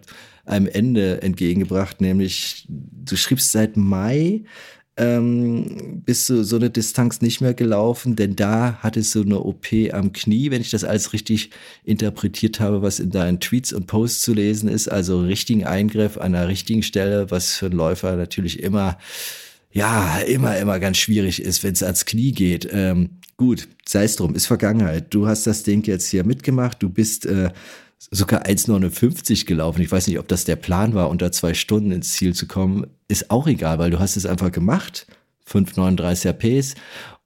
[0.47, 2.01] einem Ende entgegengebracht.
[2.01, 4.43] Nämlich, du schriebst seit Mai,
[5.01, 9.69] ähm, bist du so eine Distanz nicht mehr gelaufen, denn da hattest du eine OP
[9.93, 11.51] am Knie, wenn ich das alles richtig
[11.85, 14.89] interpretiert habe, was in deinen Tweets und Posts zu lesen ist.
[14.89, 18.99] Also richtigen Eingriff an der richtigen Stelle, was für einen Läufer natürlich immer,
[19.73, 22.69] ja, immer, immer ganz schwierig ist, wenn es ans Knie geht.
[22.71, 25.15] Ähm, gut, sei es drum, ist Vergangenheit.
[25.15, 27.49] Du hast das Ding jetzt hier mitgemacht, du bist äh,
[28.11, 29.83] sogar 1,59 gelaufen.
[29.83, 32.87] Ich weiß nicht, ob das der Plan war, unter zwei Stunden ins Ziel zu kommen.
[33.09, 35.07] Ist auch egal, weil du hast es einfach gemacht.
[35.47, 36.75] 5,39er Pace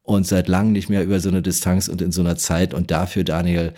[0.02, 2.74] und seit langem nicht mehr über so eine Distanz und in so einer Zeit.
[2.74, 3.72] Und dafür, Daniel,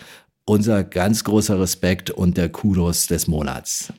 [0.45, 3.93] unser ganz großer Respekt und der Kudos des Monats.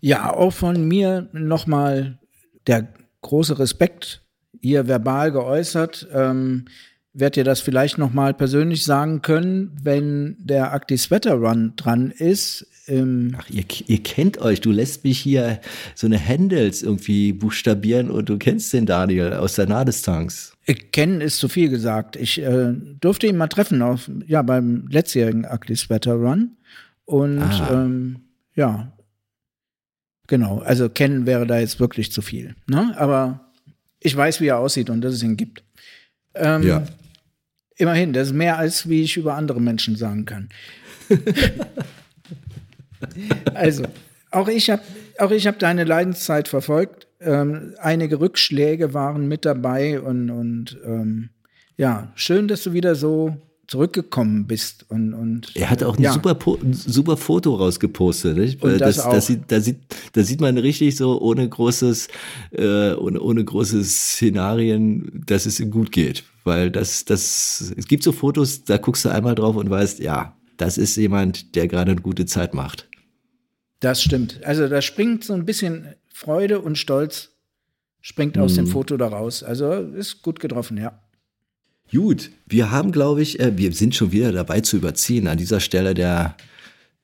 [0.00, 2.18] Ja, auch von mir nochmal
[2.66, 2.88] der
[3.20, 4.22] große Respekt
[4.60, 6.08] hier verbal geäußert.
[6.12, 6.66] Ähm,
[7.14, 12.66] werd dir das vielleicht nochmal persönlich sagen können, wenn der Active Sweater Run dran ist.
[12.88, 14.60] Ähm Ach, ihr, ihr kennt euch.
[14.60, 15.60] Du lässt mich hier
[15.94, 20.54] so eine Handles irgendwie buchstabieren und du kennst den Daniel aus der Nahdistanz.
[20.92, 22.16] Kennen ist zu viel gesagt.
[22.16, 26.56] Ich äh, durfte ihn mal treffen auf, ja, beim letztjährigen Active Sweater Run.
[27.04, 27.84] Und Ah.
[27.84, 28.20] ähm,
[28.54, 28.92] ja,
[30.28, 30.58] genau.
[30.60, 32.54] Also kennen wäre da jetzt wirklich zu viel.
[32.66, 32.94] Ne?
[32.96, 33.50] Aber
[34.00, 35.62] ich weiß, wie er aussieht und dass es ihn gibt.
[36.34, 36.82] Ähm, Ja.
[37.82, 40.48] Immerhin, das ist mehr als wie ich über andere Menschen sagen kann.
[43.54, 43.82] also,
[44.30, 44.82] auch ich habe
[45.18, 47.08] auch ich habe deine Leidenszeit verfolgt.
[47.20, 51.30] Ähm, einige Rückschläge waren mit dabei und, und ähm,
[51.76, 53.36] ja, schön, dass du wieder so
[53.72, 56.12] zurückgekommen bist und, und Er hat auch ein ja.
[56.12, 58.36] super, ein super Foto rausgepostet.
[58.36, 58.62] Nicht?
[58.62, 59.12] Und das das, auch.
[59.14, 59.78] das sieht, da, sieht,
[60.12, 62.08] da sieht man richtig so ohne großes,
[62.50, 66.22] äh, ohne, ohne großes Szenarien, dass es ihm gut geht.
[66.44, 70.36] Weil das, das, es gibt so Fotos, da guckst du einmal drauf und weißt, ja,
[70.58, 72.88] das ist jemand, der gerade eine gute Zeit macht.
[73.80, 74.40] Das stimmt.
[74.44, 77.30] Also da springt so ein bisschen Freude und Stolz
[78.02, 78.56] springt aus Mhm.
[78.56, 79.42] dem Foto daraus.
[79.42, 81.00] Also ist gut getroffen, ja.
[81.92, 85.28] Gut, wir haben, glaube ich, äh, wir sind schon wieder dabei zu überziehen.
[85.28, 86.36] An dieser Stelle der,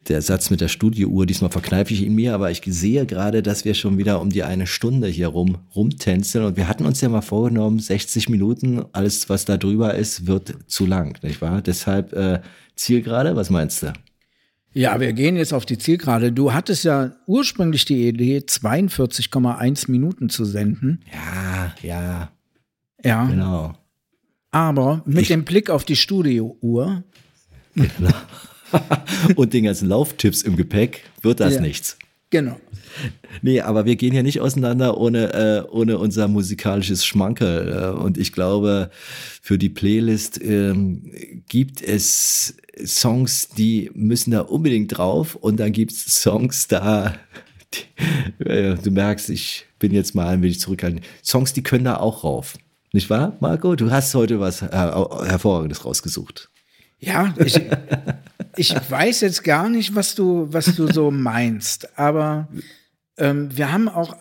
[0.08, 3.66] der Satz mit der Studiouhr, diesmal verkneife ich ihn mir, aber ich sehe gerade, dass
[3.66, 7.10] wir schon wieder um die eine Stunde hier rum, rumtänzeln und wir hatten uns ja
[7.10, 11.60] mal vorgenommen, 60 Minuten, alles was da drüber ist, wird zu lang, nicht wahr?
[11.60, 12.40] Deshalb äh,
[12.74, 13.92] Zielgerade, was meinst du?
[14.72, 16.32] Ja, wir gehen jetzt auf die Zielgerade.
[16.32, 21.00] Du hattest ja ursprünglich die Idee, 42,1 Minuten zu senden.
[21.12, 22.30] Ja, ja,
[23.04, 23.74] Ja, genau.
[24.50, 27.02] Aber mit Ich- dem Blick auf die Studiouhr,
[29.36, 31.60] und den ganzen Lauftipps im Gepäck wird das Ja.
[31.60, 31.96] nichts.
[32.30, 32.58] genau.
[33.42, 37.94] Nee, aber wir gehen ja nicht auseinander ohne, äh, ohne unser musikalisches Schmankerl.
[37.96, 38.90] Äh, und ich glaube,
[39.40, 41.12] für die Playlist ähm,
[41.48, 45.36] gibt es Songs, die müssen da unbedingt drauf.
[45.36, 47.14] Und dann gibt es Songs da,
[48.40, 51.04] die, äh, du merkst, ich bin jetzt mal ein wenig zurückhaltend.
[51.24, 52.58] Songs, die können da auch rauf.
[52.92, 53.74] Nicht wahr, Marco?
[53.76, 56.48] Du hast heute was äh, Hervorragendes rausgesucht.
[56.98, 57.60] Ja, ich,
[58.56, 62.48] ich weiß jetzt gar nicht, was du, was du so meinst, aber
[63.18, 64.16] ähm, wir haben auch,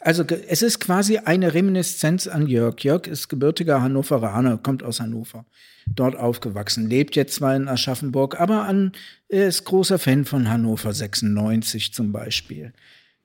[0.00, 2.80] also es ist quasi eine Reminiszenz an Jörg.
[2.82, 5.44] Jörg ist gebürtiger Hannoveraner, kommt aus Hannover,
[5.86, 8.92] dort aufgewachsen, lebt jetzt zwar in Aschaffenburg, aber an,
[9.28, 12.72] er ist großer Fan von Hannover 96 zum Beispiel.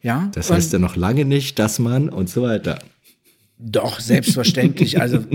[0.01, 2.79] Ja, Das und- heißt ja noch lange nicht, dass man und so weiter.
[3.57, 4.99] Doch, selbstverständlich.
[5.01, 5.25] Also,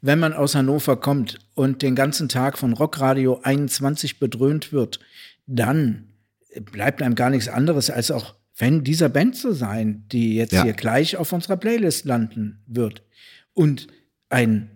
[0.00, 4.98] wenn man aus Hannover kommt und den ganzen Tag von Rockradio 21 bedröhnt wird,
[5.46, 6.08] dann
[6.72, 10.64] bleibt einem gar nichts anderes, als auch Fan dieser Band zu sein, die jetzt Ja.
[10.64, 13.02] hier gleich auf unserer Playlist landen wird.
[13.54, 13.86] Und
[14.28, 14.70] ein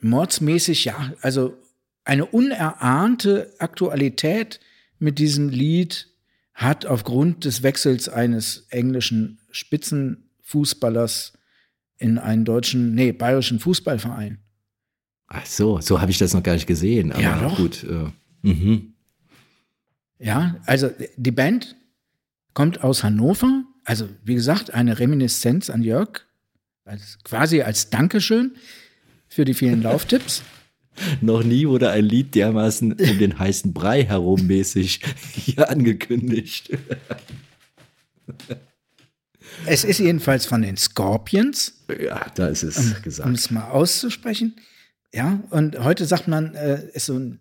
[0.00, 1.56] mordsmäßig, ja, also
[2.04, 4.60] eine unerahnte Aktualität
[4.98, 6.08] mit diesem Lied
[6.54, 11.32] hat aufgrund des Wechsels eines englischen Spitzenfußballers
[12.04, 14.38] in einen deutschen, nee, bayerischen Fußballverein.
[15.26, 17.12] Ach so, so habe ich das noch gar nicht gesehen.
[17.12, 17.56] Aber Ja, doch.
[17.56, 17.82] gut.
[17.82, 18.10] Äh,
[18.46, 18.92] mhm.
[20.18, 21.76] Ja, also die Band
[22.52, 26.26] kommt aus Hannover, also wie gesagt, eine Reminiszenz an Jörg,
[26.84, 28.52] als, quasi als Dankeschön
[29.26, 30.42] für die vielen Lauftipps.
[31.22, 35.00] Noch nie wurde ein Lied dermaßen um den heißen Brei herum mäßig
[35.32, 36.68] hier angekündigt.
[39.66, 43.28] Es ist jedenfalls von den Scorpions, Ja, da ist es um gesagt.
[43.34, 44.56] es mal auszusprechen.
[45.12, 47.40] Ja, und heute sagt man, äh, ist so ein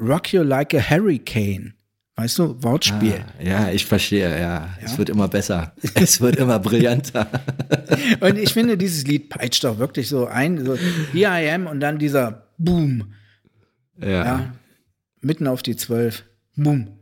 [0.00, 1.74] Rock You Like a Hurricane.
[2.16, 3.24] Weißt du, Wortspiel.
[3.38, 4.68] Ah, ja, ich verstehe, ja.
[4.80, 5.74] Es wird immer besser.
[5.94, 7.26] Es wird immer brillanter.
[8.20, 10.76] Und ich finde, dieses Lied peitscht doch wirklich so ein, so
[11.12, 13.14] Here I am und dann dieser Boom,
[14.00, 14.08] Ja.
[14.08, 14.54] ja,
[15.22, 16.24] mitten auf die Zwölf.
[16.54, 16.98] Boom.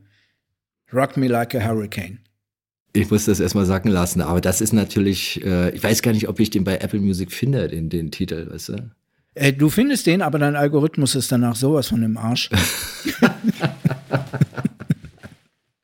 [0.95, 2.21] Rock me like a hurricane.
[2.95, 6.29] Ich muss das erstmal sacken lassen, aber das ist natürlich, äh, ich weiß gar nicht,
[6.29, 8.91] ob ich den bei Apple Music finde, den, den Titel, weißt du?
[9.35, 12.51] Äh, du findest den, aber dein Algorithmus ist danach sowas von im Arsch.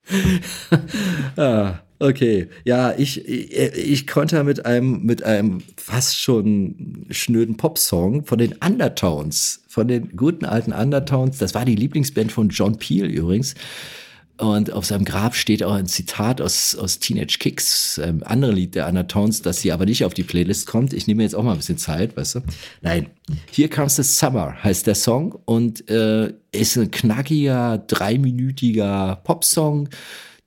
[1.37, 2.49] Ah, okay.
[2.65, 8.55] Ja, ich, ich, ich konnte mit einem, mit einem fast schon schnöden Popsong von den
[8.55, 13.55] Undertones, von den guten alten Undertones, das war die Lieblingsband von John Peel übrigens.
[14.39, 18.77] Und auf seinem Grab steht auch ein Zitat aus, aus Teenage Kicks, einem anderen Lied
[18.77, 20.93] der Anatones, das hier aber nicht auf die Playlist kommt.
[20.93, 22.41] Ich nehme jetzt auch mal ein bisschen Zeit, weißt du?
[22.81, 23.09] Nein.
[23.53, 29.89] Here Comes the Summer heißt der Song und äh, ist ein knackiger, dreiminütiger Popsong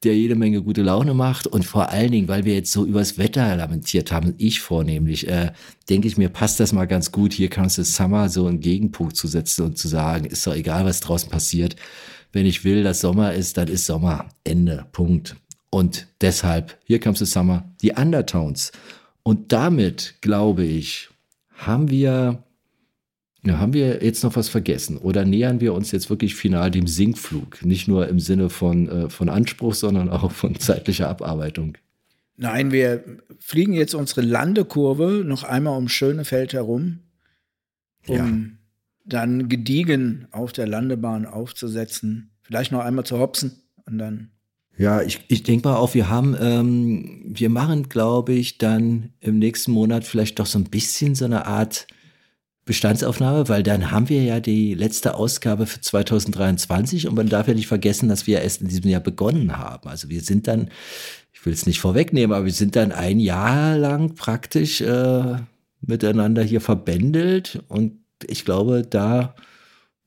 [0.03, 3.19] der jede Menge gute Laune macht und vor allen Dingen, weil wir jetzt so übers
[3.19, 5.51] Wetter lamentiert haben, ich vornehmlich, äh,
[5.89, 9.15] denke ich mir, passt das mal ganz gut, hier kannst du Summer so einen Gegenpunkt
[9.15, 11.75] zu setzen und zu sagen, ist doch egal, was draußen passiert.
[12.31, 14.29] Wenn ich will, dass Sommer ist, dann ist Sommer.
[14.43, 14.85] Ende.
[14.91, 15.35] Punkt.
[15.69, 18.71] Und deshalb, hier comes the Summer, die Undertones.
[19.23, 21.09] Und damit, glaube ich,
[21.55, 22.43] haben wir
[23.43, 24.97] ja, haben wir jetzt noch was vergessen?
[24.97, 27.65] Oder nähern wir uns jetzt wirklich final dem Sinkflug?
[27.65, 31.75] Nicht nur im Sinne von, äh, von Anspruch, sondern auch von zeitlicher Abarbeitung.
[32.37, 33.03] Nein, wir
[33.39, 36.99] fliegen jetzt unsere Landekurve noch einmal um Schönefeld herum,
[38.07, 38.27] um Ja.
[39.11, 42.31] Dann gediegen auf der Landebahn aufzusetzen.
[42.41, 44.31] Vielleicht noch einmal zu hopsen und dann.
[44.77, 49.37] Ja, ich, ich denke mal auch, wir haben, ähm, wir machen, glaube ich, dann im
[49.37, 51.87] nächsten Monat vielleicht doch so ein bisschen so eine Art
[52.65, 57.53] Bestandsaufnahme, weil dann haben wir ja die letzte Ausgabe für 2023 und man darf ja
[57.53, 59.89] nicht vergessen, dass wir erst in diesem Jahr begonnen haben.
[59.89, 60.69] Also wir sind dann,
[61.33, 65.37] ich will es nicht vorwegnehmen, aber wir sind dann ein Jahr lang praktisch äh,
[65.81, 69.35] miteinander hier verbändelt und ich glaube, da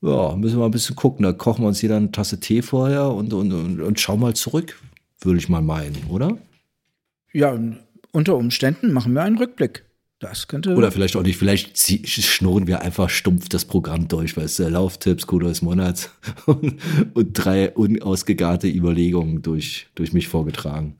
[0.04, 1.24] ja, müssen wir ein bisschen gucken.
[1.24, 4.34] Da kochen wir uns jeder eine Tasse Tee vorher und, und, und, und schauen mal
[4.34, 4.80] zurück,
[5.20, 6.36] würde ich mal meinen, oder?
[7.32, 7.58] Ja,
[8.12, 9.84] unter Umständen machen wir einen Rückblick.
[10.20, 10.74] Das könnte.
[10.74, 15.26] Oder vielleicht auch nicht, vielleicht schnurren wir einfach stumpf das Programm durch, weißt du, Lauftipps,
[15.26, 16.10] Kudo des Monats
[16.46, 16.76] und,
[17.14, 20.96] und drei unausgegarte Überlegungen durch, durch mich vorgetragen.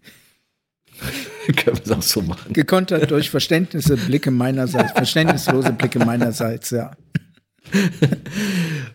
[1.57, 2.53] Können wir es auch so machen.
[2.53, 6.93] gekontert durch Verständnisse, Blicke meinerseits, verständnislose Blicke meinerseits, ja.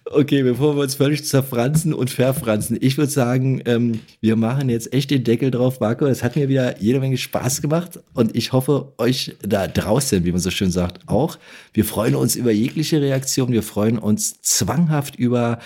[0.06, 4.92] Okay, bevor wir uns völlig zerfranzen und verfranzen, ich würde sagen, ähm, wir machen jetzt
[4.94, 6.06] echt den Deckel drauf, Marco.
[6.06, 10.32] Es hat mir wieder jede Menge Spaß gemacht und ich hoffe, euch da draußen, wie
[10.32, 11.38] man so schön sagt, auch.
[11.74, 13.52] Wir freuen uns über jegliche Reaktion.
[13.52, 15.60] Wir freuen uns zwanghaft über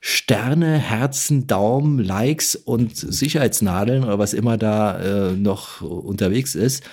[0.00, 6.84] Sterne, Herzen, Daumen, Likes und Sicherheitsnadeln oder was immer da äh, noch unterwegs ist.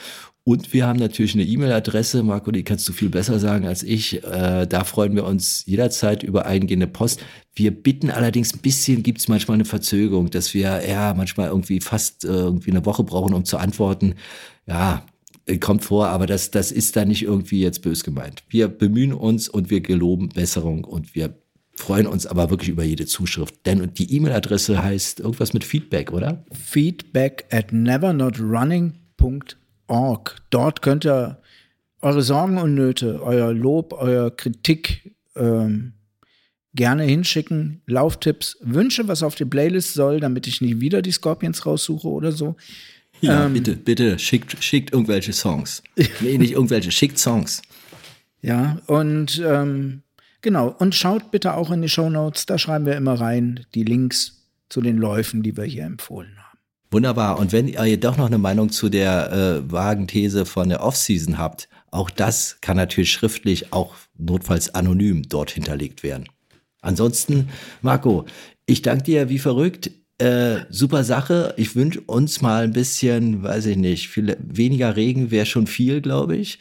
[0.46, 4.24] Und wir haben natürlich eine E-Mail-Adresse, Marco, die kannst du viel besser sagen als ich.
[4.26, 7.24] Äh, da freuen wir uns jederzeit über eingehende Post.
[7.56, 11.80] Wir bitten allerdings ein bisschen, gibt es manchmal eine Verzögerung, dass wir ja manchmal irgendwie
[11.80, 14.16] fast äh, irgendwie eine Woche brauchen, um zu antworten.
[14.68, 15.06] Ja,
[15.46, 18.44] äh, kommt vor, aber das, das ist da nicht irgendwie jetzt bös gemeint.
[18.50, 21.38] Wir bemühen uns und wir geloben Besserung und wir
[21.76, 23.66] freuen uns aber wirklich über jede Zuschrift.
[23.66, 26.44] Denn die E-Mail-Adresse heißt irgendwas mit Feedback, oder?
[26.52, 30.36] Feedback at nevernotrunning.org.
[30.50, 31.40] Dort könnt ihr
[32.02, 35.94] eure Sorgen und Nöte, euer Lob, euer Kritik ähm,
[36.76, 37.82] gerne hinschicken.
[37.88, 42.32] Lauftipps, Wünsche, was auf die Playlist soll, damit ich nie wieder die Scorpions raussuche oder
[42.32, 42.56] so.
[43.22, 45.82] Ja, bitte, bitte, schickt, schickt irgendwelche Songs.
[46.20, 47.62] nee, nicht irgendwelche, schickt Songs.
[48.42, 50.02] Ja, und ähm,
[50.44, 54.44] genau, und schaut bitte auch in die Shownotes, da schreiben wir immer rein die Links
[54.70, 56.60] zu den Läufen, die wir hier empfohlen haben.
[56.92, 57.40] Wunderbar.
[57.40, 61.40] Und wenn ihr doch noch eine Meinung zu der äh, vagen These von der Offseason
[61.40, 66.26] habt, auch das kann natürlich schriftlich, auch notfalls anonym dort hinterlegt werden.
[66.82, 67.50] Ansonsten,
[67.82, 68.26] Marco,
[68.68, 69.90] ich danke dir wie verrückt.
[70.20, 71.56] Äh, super Sache.
[71.58, 76.02] Ich wünsche uns mal ein bisschen, weiß ich nicht, viel, weniger Regen wäre schon viel,
[76.02, 76.60] glaube ich.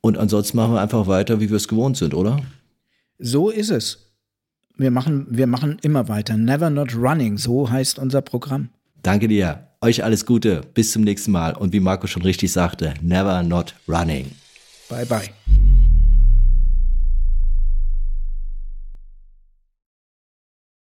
[0.00, 2.40] Und ansonsten machen wir einfach weiter, wie wir es gewohnt sind, oder?
[3.20, 4.10] So ist es.
[4.76, 6.38] Wir machen, wir machen immer weiter.
[6.38, 8.70] Never not running, so heißt unser Programm.
[9.02, 9.68] Danke dir.
[9.82, 10.62] Euch alles Gute.
[10.74, 11.54] Bis zum nächsten Mal.
[11.54, 14.32] Und wie Marco schon richtig sagte, never not running.
[14.88, 15.30] Bye bye.